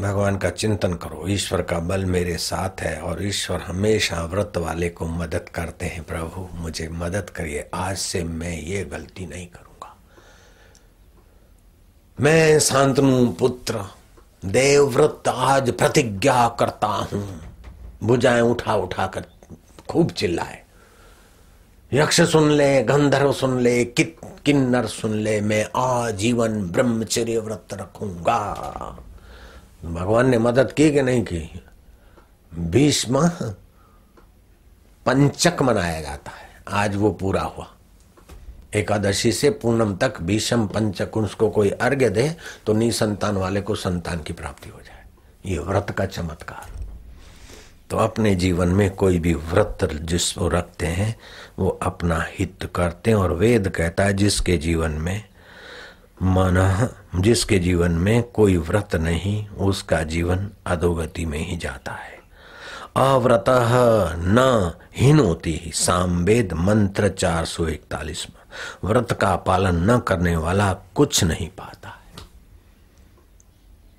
भगवान 0.00 0.36
का 0.36 0.50
चिंतन 0.50 0.94
करो, 0.94 1.28
ईश्वर 1.28 1.62
का 1.62 1.78
बल 1.78 2.04
मेरे 2.04 2.36
साथ 2.36 2.80
है 2.80 3.00
और 3.00 3.26
ईश्वर 3.26 3.60
हमेशा 3.60 4.24
व्रत 4.24 4.52
वाले 4.56 4.88
को 4.88 5.06
मदद 5.06 5.48
करते 5.54 5.86
हैं। 5.86 6.02
प्रभु, 6.02 6.48
मुझे 6.54 6.88
मदद 6.88 7.30
करिए, 7.30 7.70
आज 7.74 7.96
से 7.96 8.24
मैं 8.24 8.62
ये 8.62 8.84
गलती 8.84 9.26
नहीं 9.26 9.46
करूँगा। 9.46 9.96
मैं 12.20 12.58
शांतनु 12.58 13.26
पुत्र, 13.26 13.84
देवव्रत 14.44 15.22
आज 15.28 15.70
प्रतिज्ञा 15.70 16.48
करता 16.48 16.86
हूँ। 16.86 17.53
बुझाए, 18.02 18.40
उठा 18.40 18.74
उठा 18.74 19.06
कर 19.06 19.24
खूब 19.88 20.10
चिल्लाए। 20.10 20.62
यक्ष 21.92 22.20
सुन 22.20 22.50
ले, 22.50 22.82
गंधर्व 22.82 23.32
सुन 23.32 23.60
ले, 23.60 23.84
कित, 23.84 24.16
किन्नर 24.44 24.86
सुन 24.86 25.12
ले, 25.14 25.40
मैं 25.40 25.68
आजीवन 25.76 26.62
ब्रह्मचर्य 26.62 27.38
व्रत 27.38 27.68
रखूँगा। 27.72 28.38
भगवान 29.84 30.28
ने 30.28 30.38
मदद 30.38 30.72
की 30.72 30.92
कि 30.92 31.02
नहीं 31.02 31.22
की? 31.22 31.62
भीष्म 32.54 33.28
पंचक 35.06 35.62
मनाया 35.62 36.00
जाता 36.00 36.30
है। 36.30 36.48
आज 36.68 36.96
वो 36.96 37.10
पूरा 37.10 37.42
हुआ। 37.42 37.66
एकादशी 38.74 39.32
से 39.32 39.50
पूनम 39.50 39.96
तक 39.96 40.20
भीषम 40.20 40.66
पंचक, 40.66 41.16
उसको 41.16 41.50
कोई 41.50 41.70
अर्घ्य 41.70 42.08
दे 42.10 42.36
तो 42.66 42.72
निसंतान 42.72 43.36
वाले 43.36 43.60
को 43.60 43.74
संतान 43.74 44.22
की 44.22 44.32
प्राप्ति 44.32 44.68
हो 44.68 44.80
जाए। 44.80 45.04
ये 45.46 45.58
व्रत 45.58 45.90
का 45.90 46.06
चमत्कार। 46.06 46.73
तो 47.90 47.96
अपने 47.96 48.34
जीवन 48.34 48.68
में 48.68 48.90
कोई 48.90 49.18
भी 49.18 49.34
व्रत 49.34 49.78
जिसको 50.02 50.48
रखते 50.48 50.86
हैं, 50.86 51.16
वो 51.58 51.68
अपना 51.68 52.26
हित 52.28 52.70
करते 52.74 53.10
हैं। 53.10 53.18
और 53.18 53.32
वेद 53.32 53.68
कहता 53.68 54.04
है, 54.04 54.14
जिसके 54.14 54.56
जीवन 54.56 54.90
में 54.90 55.24
मन 56.22 56.88
जिसके 57.14 57.58
जीवन 57.58 57.90
में 57.90 58.22
कोई 58.22 58.56
व्रत 58.56 58.94
नहीं, 58.94 59.48
उसका 59.48 60.02
जीवन 60.02 60.50
अधोगति 60.66 61.26
में 61.26 61.38
ही 61.38 61.56
जाता 61.56 61.92
है। 61.92 62.14
अव्रत 62.96 63.44
न 64.18 64.72
हिनोती 64.96 65.70
सामवेद 65.74 66.52
मंत्र 66.52 67.08
चार 67.08 67.44
सौ 67.44 67.66
इकतालीस 67.66 68.26
में। 68.30 68.42
व्रत 68.88 69.12
का 69.12 69.36
पालन 69.36 69.90
न 69.90 69.98
करने 69.98 70.36
वाला 70.36 70.74
कुछ 70.74 71.24
नहीं 71.24 71.48
पाता 71.48 71.88
है। 71.88 72.26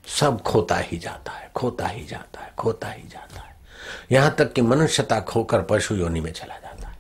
सब 0.08 0.42
खोता 0.42 0.76
ही 0.76 0.98
जाता 0.98 1.32
है, 1.32 1.52
खोता 1.56 1.88
ही 1.88 2.06
जाता 2.06 2.42
है, 2.42 2.54
खोता 2.58 2.88
ही 2.88 3.04
जाता 3.04 3.42
है। 3.42 3.55
यहाँ 4.12 4.36
तक 4.38 4.54
कि 4.54 4.62
मनुष्यता 4.62 5.20
खोकर 5.20 5.62
पशु 5.62 5.96
योनि 5.96 6.22
में 6.22 6.32
चला 6.32 6.56
जाता 6.56 6.88
है। 6.88 6.96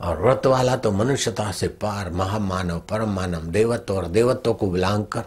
और 0.00 0.22
व्रत 0.22 0.46
वाला 0.46 0.76
तो 0.76 0.92
मनुष्यता 0.92 1.50
से 1.52 1.68
पार 1.68 2.10
महामानव 2.10 2.78
परम 2.78 3.12
मानव 3.12 3.46
देवत्व 3.46 3.94
और 3.94 4.06
देवत्व 4.06 4.52
को 4.52 4.70
विलांग 4.70 5.04
कर 5.04 5.24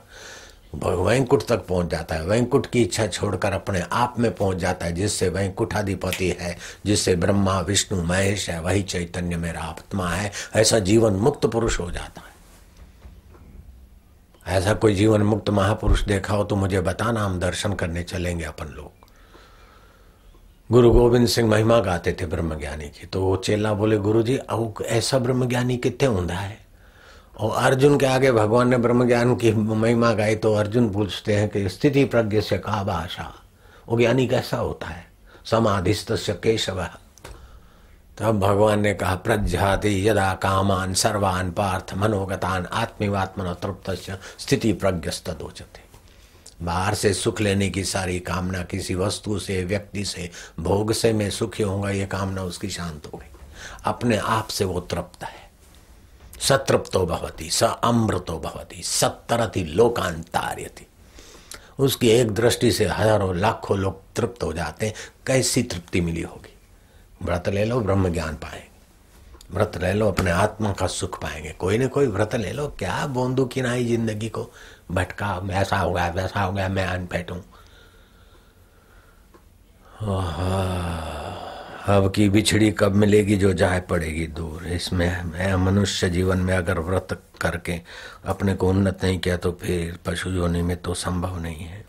वैंकुट 0.76 1.44
तक 1.48 1.66
पहुँच 1.68 1.90
जाता 1.90 2.16
है। 2.16 2.26
वैंकुट 2.26 2.66
की 2.66 2.82
इच्छा 2.82 3.08
छोड़कर 3.08 3.54
अपने 3.54 3.82
आप 3.92 4.16
में 4.20 4.36
पहुँच 4.36 4.58
जाता 4.58 4.86
है, 4.86 4.94
जिससे 4.94 5.30
वैंकुठाधिपति 5.30 6.30
है, 6.40 6.58
जिससे 6.86 7.16
ब्रह्मा, 7.16 7.60
विष्णु, 7.60 8.04
महेश 8.04 8.50
है, 8.50 8.60
वही 8.62 8.84
चैतन्य 8.84 9.38
मेरा 9.38 9.62
आत्मा 9.62 10.10
है। 10.10 10.32
ऐसा 10.56 10.80
जीवन 10.80 11.14
मुक्त 11.14 11.46
पुरुष 11.46 11.80
हो 11.80 11.92
जाता 11.92 12.22
है। 12.22 12.30
ऐसा 14.58 14.74
कोई 14.74 14.96
जीवन 14.96 15.22
मुक्त 15.22 15.50
महापुरुष 15.50 16.04
देखा 16.04 16.34
हो 16.34 16.44
तो 16.44 16.56
मुझे 16.56 16.82
बताना, 16.82 17.24
हम 17.26 17.40
दर्शन 17.40 17.74
करने 17.74 18.04
चलेंगे 18.04 18.46
अपन 18.46 18.66
लोग। 18.66 19.01
गुरु 20.72 20.92
गोविंद 20.92 21.28
सिंह 21.28 21.50
महिमा 21.50 21.80
गाते 21.80 22.18
थे 22.22 22.26
ब्रह्म 22.26 22.60
ज्ञानी 22.60 22.86
की। 22.86 23.08
तो 23.08 23.22
वो 23.22 23.38
चेला 23.38 23.74
बोले 23.74 23.98
गुरु 23.98 24.24
जी 24.24 24.38
अब 24.38 24.74
ऐसा 24.86 25.20
ब्रह्म 25.20 25.46
ज्ञानी 25.46 25.78
कितने 25.78 26.08
ऊंधा 26.08 26.34
है? 26.34 26.58
और 27.40 27.64
अर्जुन 27.64 27.98
के 27.98 28.06
आगे 28.06 28.32
भगवान 28.32 28.70
ने 28.70 28.78
ब्रह्म 28.78 29.08
ज्ञान 29.08 29.36
की 29.36 29.52
महिमा 29.52 30.14
गाई 30.14 30.36
तो 30.36 30.54
अर्जुन 30.54 30.90
पूछते 30.90 31.36
हैं 31.36 31.50
कि, 31.50 31.70
स्थिति 31.70 32.06
प्रज्ञ 32.06 32.42
से 32.42 32.58
कहा 32.58 32.84
भाषा? 32.84 33.36
वो 33.88 33.98
ज्ञानी 33.98 34.28
कैसा 34.28 34.58
होता 34.58 34.88
है? 34.88 35.08
समाधिस्त 35.46 36.12
केशव? 36.12 36.88
तब 38.18 38.40
भगवान 38.40 38.80
ने 38.80 38.94
कहा, 38.94 39.16
प्रज्ञाति 39.16 40.10
यदा 40.10 40.34
कामान 40.34 40.94
सर्वान 40.94 41.52
पार्थ 41.52 41.94
मनोगतान 41.98 42.66
आत्मीवात्मन 42.66 43.46
तृप्त 43.46 44.20
स्थिति 44.40 44.74
प्रज्ञस्तोचते 44.74 45.90
बाहर 46.63 46.95
से 46.95 47.13
सुख 47.13 47.41
लेने 47.41 47.69
की 47.69 47.84
सारी 47.84 48.19
कामना 48.19 48.63
किसी 48.63 48.95
वस्तु 48.95 49.39
से, 49.39 49.63
व्यक्ति 49.63 50.06
से, 50.06 50.30
भोग 50.60 50.91
से 50.91 51.13
मैं 51.13 51.30
सुखी 51.30 51.63
होऊँगा, 51.63 51.89
ये 51.89 52.06
कामना 52.06 52.43
उसकी 52.43 52.69
शांत 52.69 53.06
हो 53.13 53.17
गई। 53.17 53.28
अपने 53.86 54.17
आप 54.17 54.47
से 54.47 54.65
वो 54.65 54.80
तृप्त 54.80 55.24
है। 55.24 55.52
सतृप्तो 56.39 57.06
भवती, 57.06 57.50
स 57.50 57.63
अमृतो 57.63 58.39
भवती, 58.39 58.84
सत्तरति 58.84 59.63
लोकांतार्यति। 59.63 60.88
उसकी 61.80 62.10
एक 62.10 62.32
दृष्टि 62.32 62.71
से 62.71 62.86
हज़ारों, 62.86 63.36
लाखों 63.36 63.78
लोग 63.78 64.02
तृप्त 64.15 64.43
हो 64.43 64.54
जाते 64.54 64.86
हैं, 64.86 64.93
कैसी 65.28 65.63
तृप्ति 65.63 66.02
मिली 66.02 66.21
होगी? 66.21 66.58
व्रत 67.24 67.50
ले 67.50 67.65
लो, 67.65 67.80
ब्रह्म 67.80 68.10
ज्ञान 68.10 68.36
पाएँगे। 68.36 68.71
व्रत 69.54 69.78
ले 69.82 69.94
लो, 69.94 70.08
अपने 70.08 70.32
आत्मा 70.32 70.72
का 70.74 70.88
सुख 70.88 71.22
पाएँगे। 71.22 71.52
कोई 71.60 71.78
ना 71.78 71.88
कोई 71.88 72.08
व्रत 72.08 72.36
ले 72.36 72.52
लो। 72.52 72.68
क्या 72.80 73.06
बोंदू 73.08 73.46
की 73.46 73.62
नाई 73.62 73.86
ज़िंदगी 73.86 74.30
को? 74.30 74.52
भटका, 74.92 75.42
ऐसा 75.52 75.78
हो 75.78 75.92
गया, 75.94 76.08
वैसा 76.10 76.42
हो 76.42 76.52
गया, 76.52 76.68
मैं 76.70 76.86
अनफेट 76.88 77.32
हूँ 77.32 77.44
अब 81.88 82.12
की 82.16 82.28
बिछड़ी 82.30 82.72
कब 82.72 82.96
मिलेगी 82.96 83.36
जो 83.38 83.52
जाए 83.54 83.80
पड़ेगी 83.80 84.26
दूर। 84.28 84.68
इसमें 84.68 85.24
मैं 85.24 85.56
मनुष्य 85.56 86.10
जीवन 86.10 86.38
में 86.38 86.56
अगर 86.56 86.80
व्रत 86.80 87.20
करके 87.42 87.80
अपने 88.26 88.54
को 88.56 88.70
उन्नत 88.70 89.04
नहीं 89.04 89.20
किया 89.20 89.38
तो 89.38 89.52
फिर 89.62 89.98
पशु 90.06 90.30
योनि 90.30 90.62
में 90.62 90.76
तो 90.78 90.94
संभव 90.94 91.40
नहीं 91.40 91.64
है। 91.66 91.86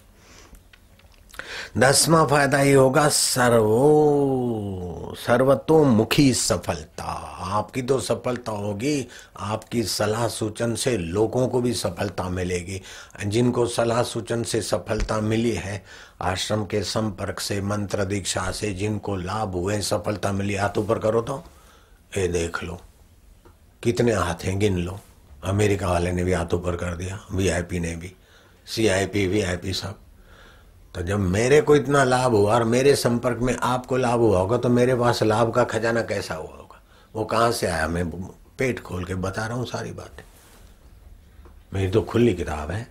दसवा 1.79 2.27
फ़ायदा 2.27 2.61
ये 2.61 2.75
होगा, 2.75 3.09
सर्वो, 3.09 5.15
सर्वतोमुखी 5.19 6.35
सफलता। 6.35 7.05
आपकी 7.53 7.83
तो 7.83 8.01
सफलता 8.01 8.53
होगी, 8.53 9.09
आपकी 9.41 9.83
सलाह 9.83 10.29
सूचन 10.29 10.75
से 10.75 10.97
लोगों 10.97 11.49
को 11.49 11.61
भी 11.61 11.75
सफलता 11.75 12.29
मिलेगी। 12.29 12.83
जिनको 13.27 13.67
सलाह 13.67 14.03
सूचन 14.03 14.43
से 14.43 14.63
सफलता 14.63 15.21
मिली 15.21 15.53
है, 15.53 15.85
आश्रम 16.21 16.65
के 16.65 16.83
संपर्क 16.83 17.41
से, 17.41 17.61
मंत्र 17.61 18.05
दीक्षा 18.05 18.51
से, 18.51 18.73
जिनको 18.73 19.17
लाभ 19.17 19.53
हुए, 19.53 19.81
सफलता 19.81 20.33
मिली, 20.33 20.55
हाथ 20.55 20.79
ऊपर 20.79 20.99
करो 20.99 21.21
तो 21.21 21.45
ये 22.19 22.29
देख 22.29 22.63
लो। 22.63 22.81
कितने 23.83 24.13
हाथ 24.13 24.45
हैं, 24.45 24.59
गिन 24.59 24.79
लो। 24.79 25.01
अमेरिका 25.45 25.89
वाले 25.89 26.13
ने 26.13 26.25
भी 26.25 26.33
हाथ 26.33 26.55
ऊपर 26.55 26.77
कर 26.77 26.97
दिया, 26.97 27.27
वीआईपी 27.33 27.81
ने 27.81 27.97
भी। 27.97 28.13
सीआईपी, 28.67 29.27
वीआईपी 29.27 29.73
सब। 29.73 29.99
तो 30.95 31.03
जब 31.03 31.19
मेरे 31.19 31.61
को 31.61 31.77
इतना 31.77 32.05
लाभ 32.05 32.33
हुआ 32.33 32.55
और 32.55 32.65
मेरे 32.65 32.97
संपर्क 32.97 33.39
में 33.39 33.57
आपको 33.57 33.97
लाभ 33.97 34.21
हुआ 34.21 34.39
होगा 34.39 34.57
तो 34.57 34.69
मेरे 34.69 34.95
पास 34.95 35.23
लाभ 35.23 35.55
का 35.55 35.65
खजाना 35.65 36.03
कैसा 36.03 36.35
हुआ 36.35 36.57
होगा? 36.57 36.83
वो 37.15 37.25
कहाँ 37.25 37.53
से 37.53 37.67
आया? 37.67 37.89
मैं 37.89 38.11
पेट 38.59 38.81
खोल 38.81 39.05
के 39.05 39.15
बता 39.15 39.47
रहा 39.47 39.57
हूँ 39.57 39.67
सारी 39.67 39.93
बातें। 39.93 40.25
मेरी 41.75 41.91
तो 41.91 42.03
खुली 42.03 42.35
किताब 42.35 42.71
है। 42.71 42.89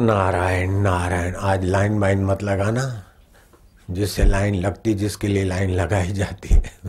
नारायण 0.00 0.70
नारायण, 0.70 1.34
आज 1.34 1.64
लाइन 1.64 2.00
बाइन 2.00 2.24
मत 2.24 2.42
लगाना। 2.42 3.04
जिससे 3.90 4.24
लाइन 4.24 4.54
लगती, 4.54 4.94
जिसके 4.94 5.28
लिए 5.28 5.44
लाइन 5.44 5.70
लगाई 5.70 6.12
जाती 6.12 6.48
है, 6.52 6.80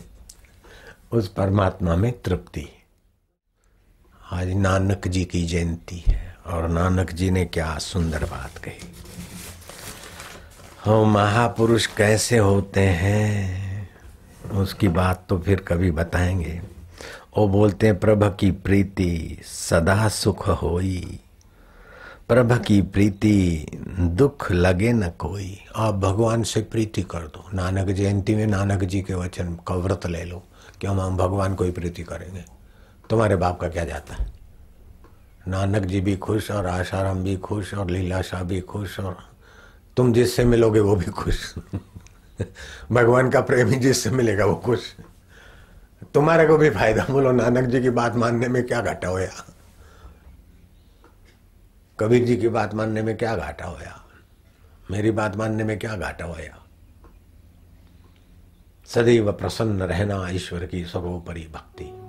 उस 1.12 1.28
परमात्मा 1.28 1.96
में 1.96 2.22
तृप्ति। 2.22 2.70
आज 4.32 4.48
नानक 4.48 5.08
जी 5.08 5.26
की 5.26 5.46
जयंती 5.46 6.04
है। 6.08 6.31
और 6.46 6.68
नानक 6.68 7.14
जी 7.14 7.32
ने 7.32 7.46
क्या 7.46 7.78
सुंदर 7.78 8.24
बात 8.24 8.58
कही। 8.58 8.96
हो 10.88 11.06
महापुरुष 11.06 11.86
कैसे 11.86 12.38
होते 12.38 12.82
हैं? 12.82 13.90
उसकी 14.52 14.88
बात 14.88 15.26
तो 15.30 15.40
फिर 15.40 15.60
कभी 15.60 15.92
बताएँगे। 15.92 16.62
वो 17.38 17.48
बोलते 17.48 17.88
हैं, 17.88 18.00
प्रभ 18.00 18.38
की 18.40 18.52
प्रीति 18.52 19.42
सदा 19.46 20.10
सुख 20.10 20.50
होई। 20.50 21.20
प्रभ 22.28 22.64
की 22.64 22.82
प्रीति 22.82 23.66
दुख 24.00 24.52
लगे 24.52 24.94
न 24.94 25.10
कोई। 25.10 25.60
आप 25.76 25.96
भगवान 25.96 26.44
से 26.44 26.62
प्रीति 26.62 27.02
कर 27.02 27.20
दो। 27.20 27.50
नानक 27.54 27.88
जयंती 27.88 28.36
में 28.36 28.48
नानक 28.48 28.84
जी 28.84 29.02
के 29.02 29.14
वचन 29.14 29.54
का 29.68 29.76
व्रत 29.76 30.08
ले 30.08 30.24
लो 30.24 30.44
कि 30.82 30.88
हम 30.88 31.18
भगवान 31.18 31.56
को 31.56 31.64
ही 31.64 31.72
प्रीति 31.72 32.04
करेंगे। 32.04 32.44
तुम्हारे 33.10 33.36
बाप 33.36 33.60
का 33.60 33.70
क्या 33.70 33.86
जाता 33.86 34.16
है? 34.16 34.31
नानक 35.48 35.86
जी 35.86 36.02
भी 36.02 36.18
खुश 36.18 36.52
और 36.52 36.66
आशाराम 36.66 37.24
भी 37.24 37.38
खुश 37.38 37.74
और 37.74 37.90
लीलाशाह 37.90 38.44
भी 38.44 38.62
खुश 38.62 39.00
और 39.00 39.18
तुम 39.98 40.14
जिससे 40.14 40.46
मिलोगे 40.46 40.80
वो 40.80 40.96
भी 40.96 41.06
खुश। 41.06 41.56
भगवान 42.92 43.30
का 43.30 43.42
प्रेमी 43.42 43.76
जिससे 43.76 44.10
मिलेगा 44.10 44.46
वो 44.46 44.56
खुश। 44.56 44.80
तुम्हारे 46.14 46.48
को 46.48 46.58
भी 46.58 46.70
फ़ायदा 46.70 47.06
बोलो, 47.10 47.32
नानक 47.32 47.70
जी 47.70 47.82
की 47.82 47.90
बात 47.90 48.16
मानने 48.16 48.48
में 48.48 48.68
क्या 48.68 48.82
घाटा 48.82 49.08
होया? 49.08 49.46
कबीर 52.00 52.26
जी 52.26 52.38
की 52.38 52.48
बात 52.48 52.74
मानने 52.74 53.02
में 53.02 53.18
क्या 53.18 53.36
घाटा 53.36 53.66
होया? 53.66 54.06
मेरी 54.92 55.12
बात 55.12 55.36
मानने 55.36 55.64
में 55.64 55.80
क्या 55.80 55.96
घाटा 55.96 56.26
होया? 56.26 56.66
सदैव 58.86 59.32
प्रसन्न 59.32 59.82
रहना 59.82 60.30
ईश्वर 60.30 60.66
की 60.66 60.86
सर्वोपरि 60.86 61.48
भक्ति। 61.54 62.01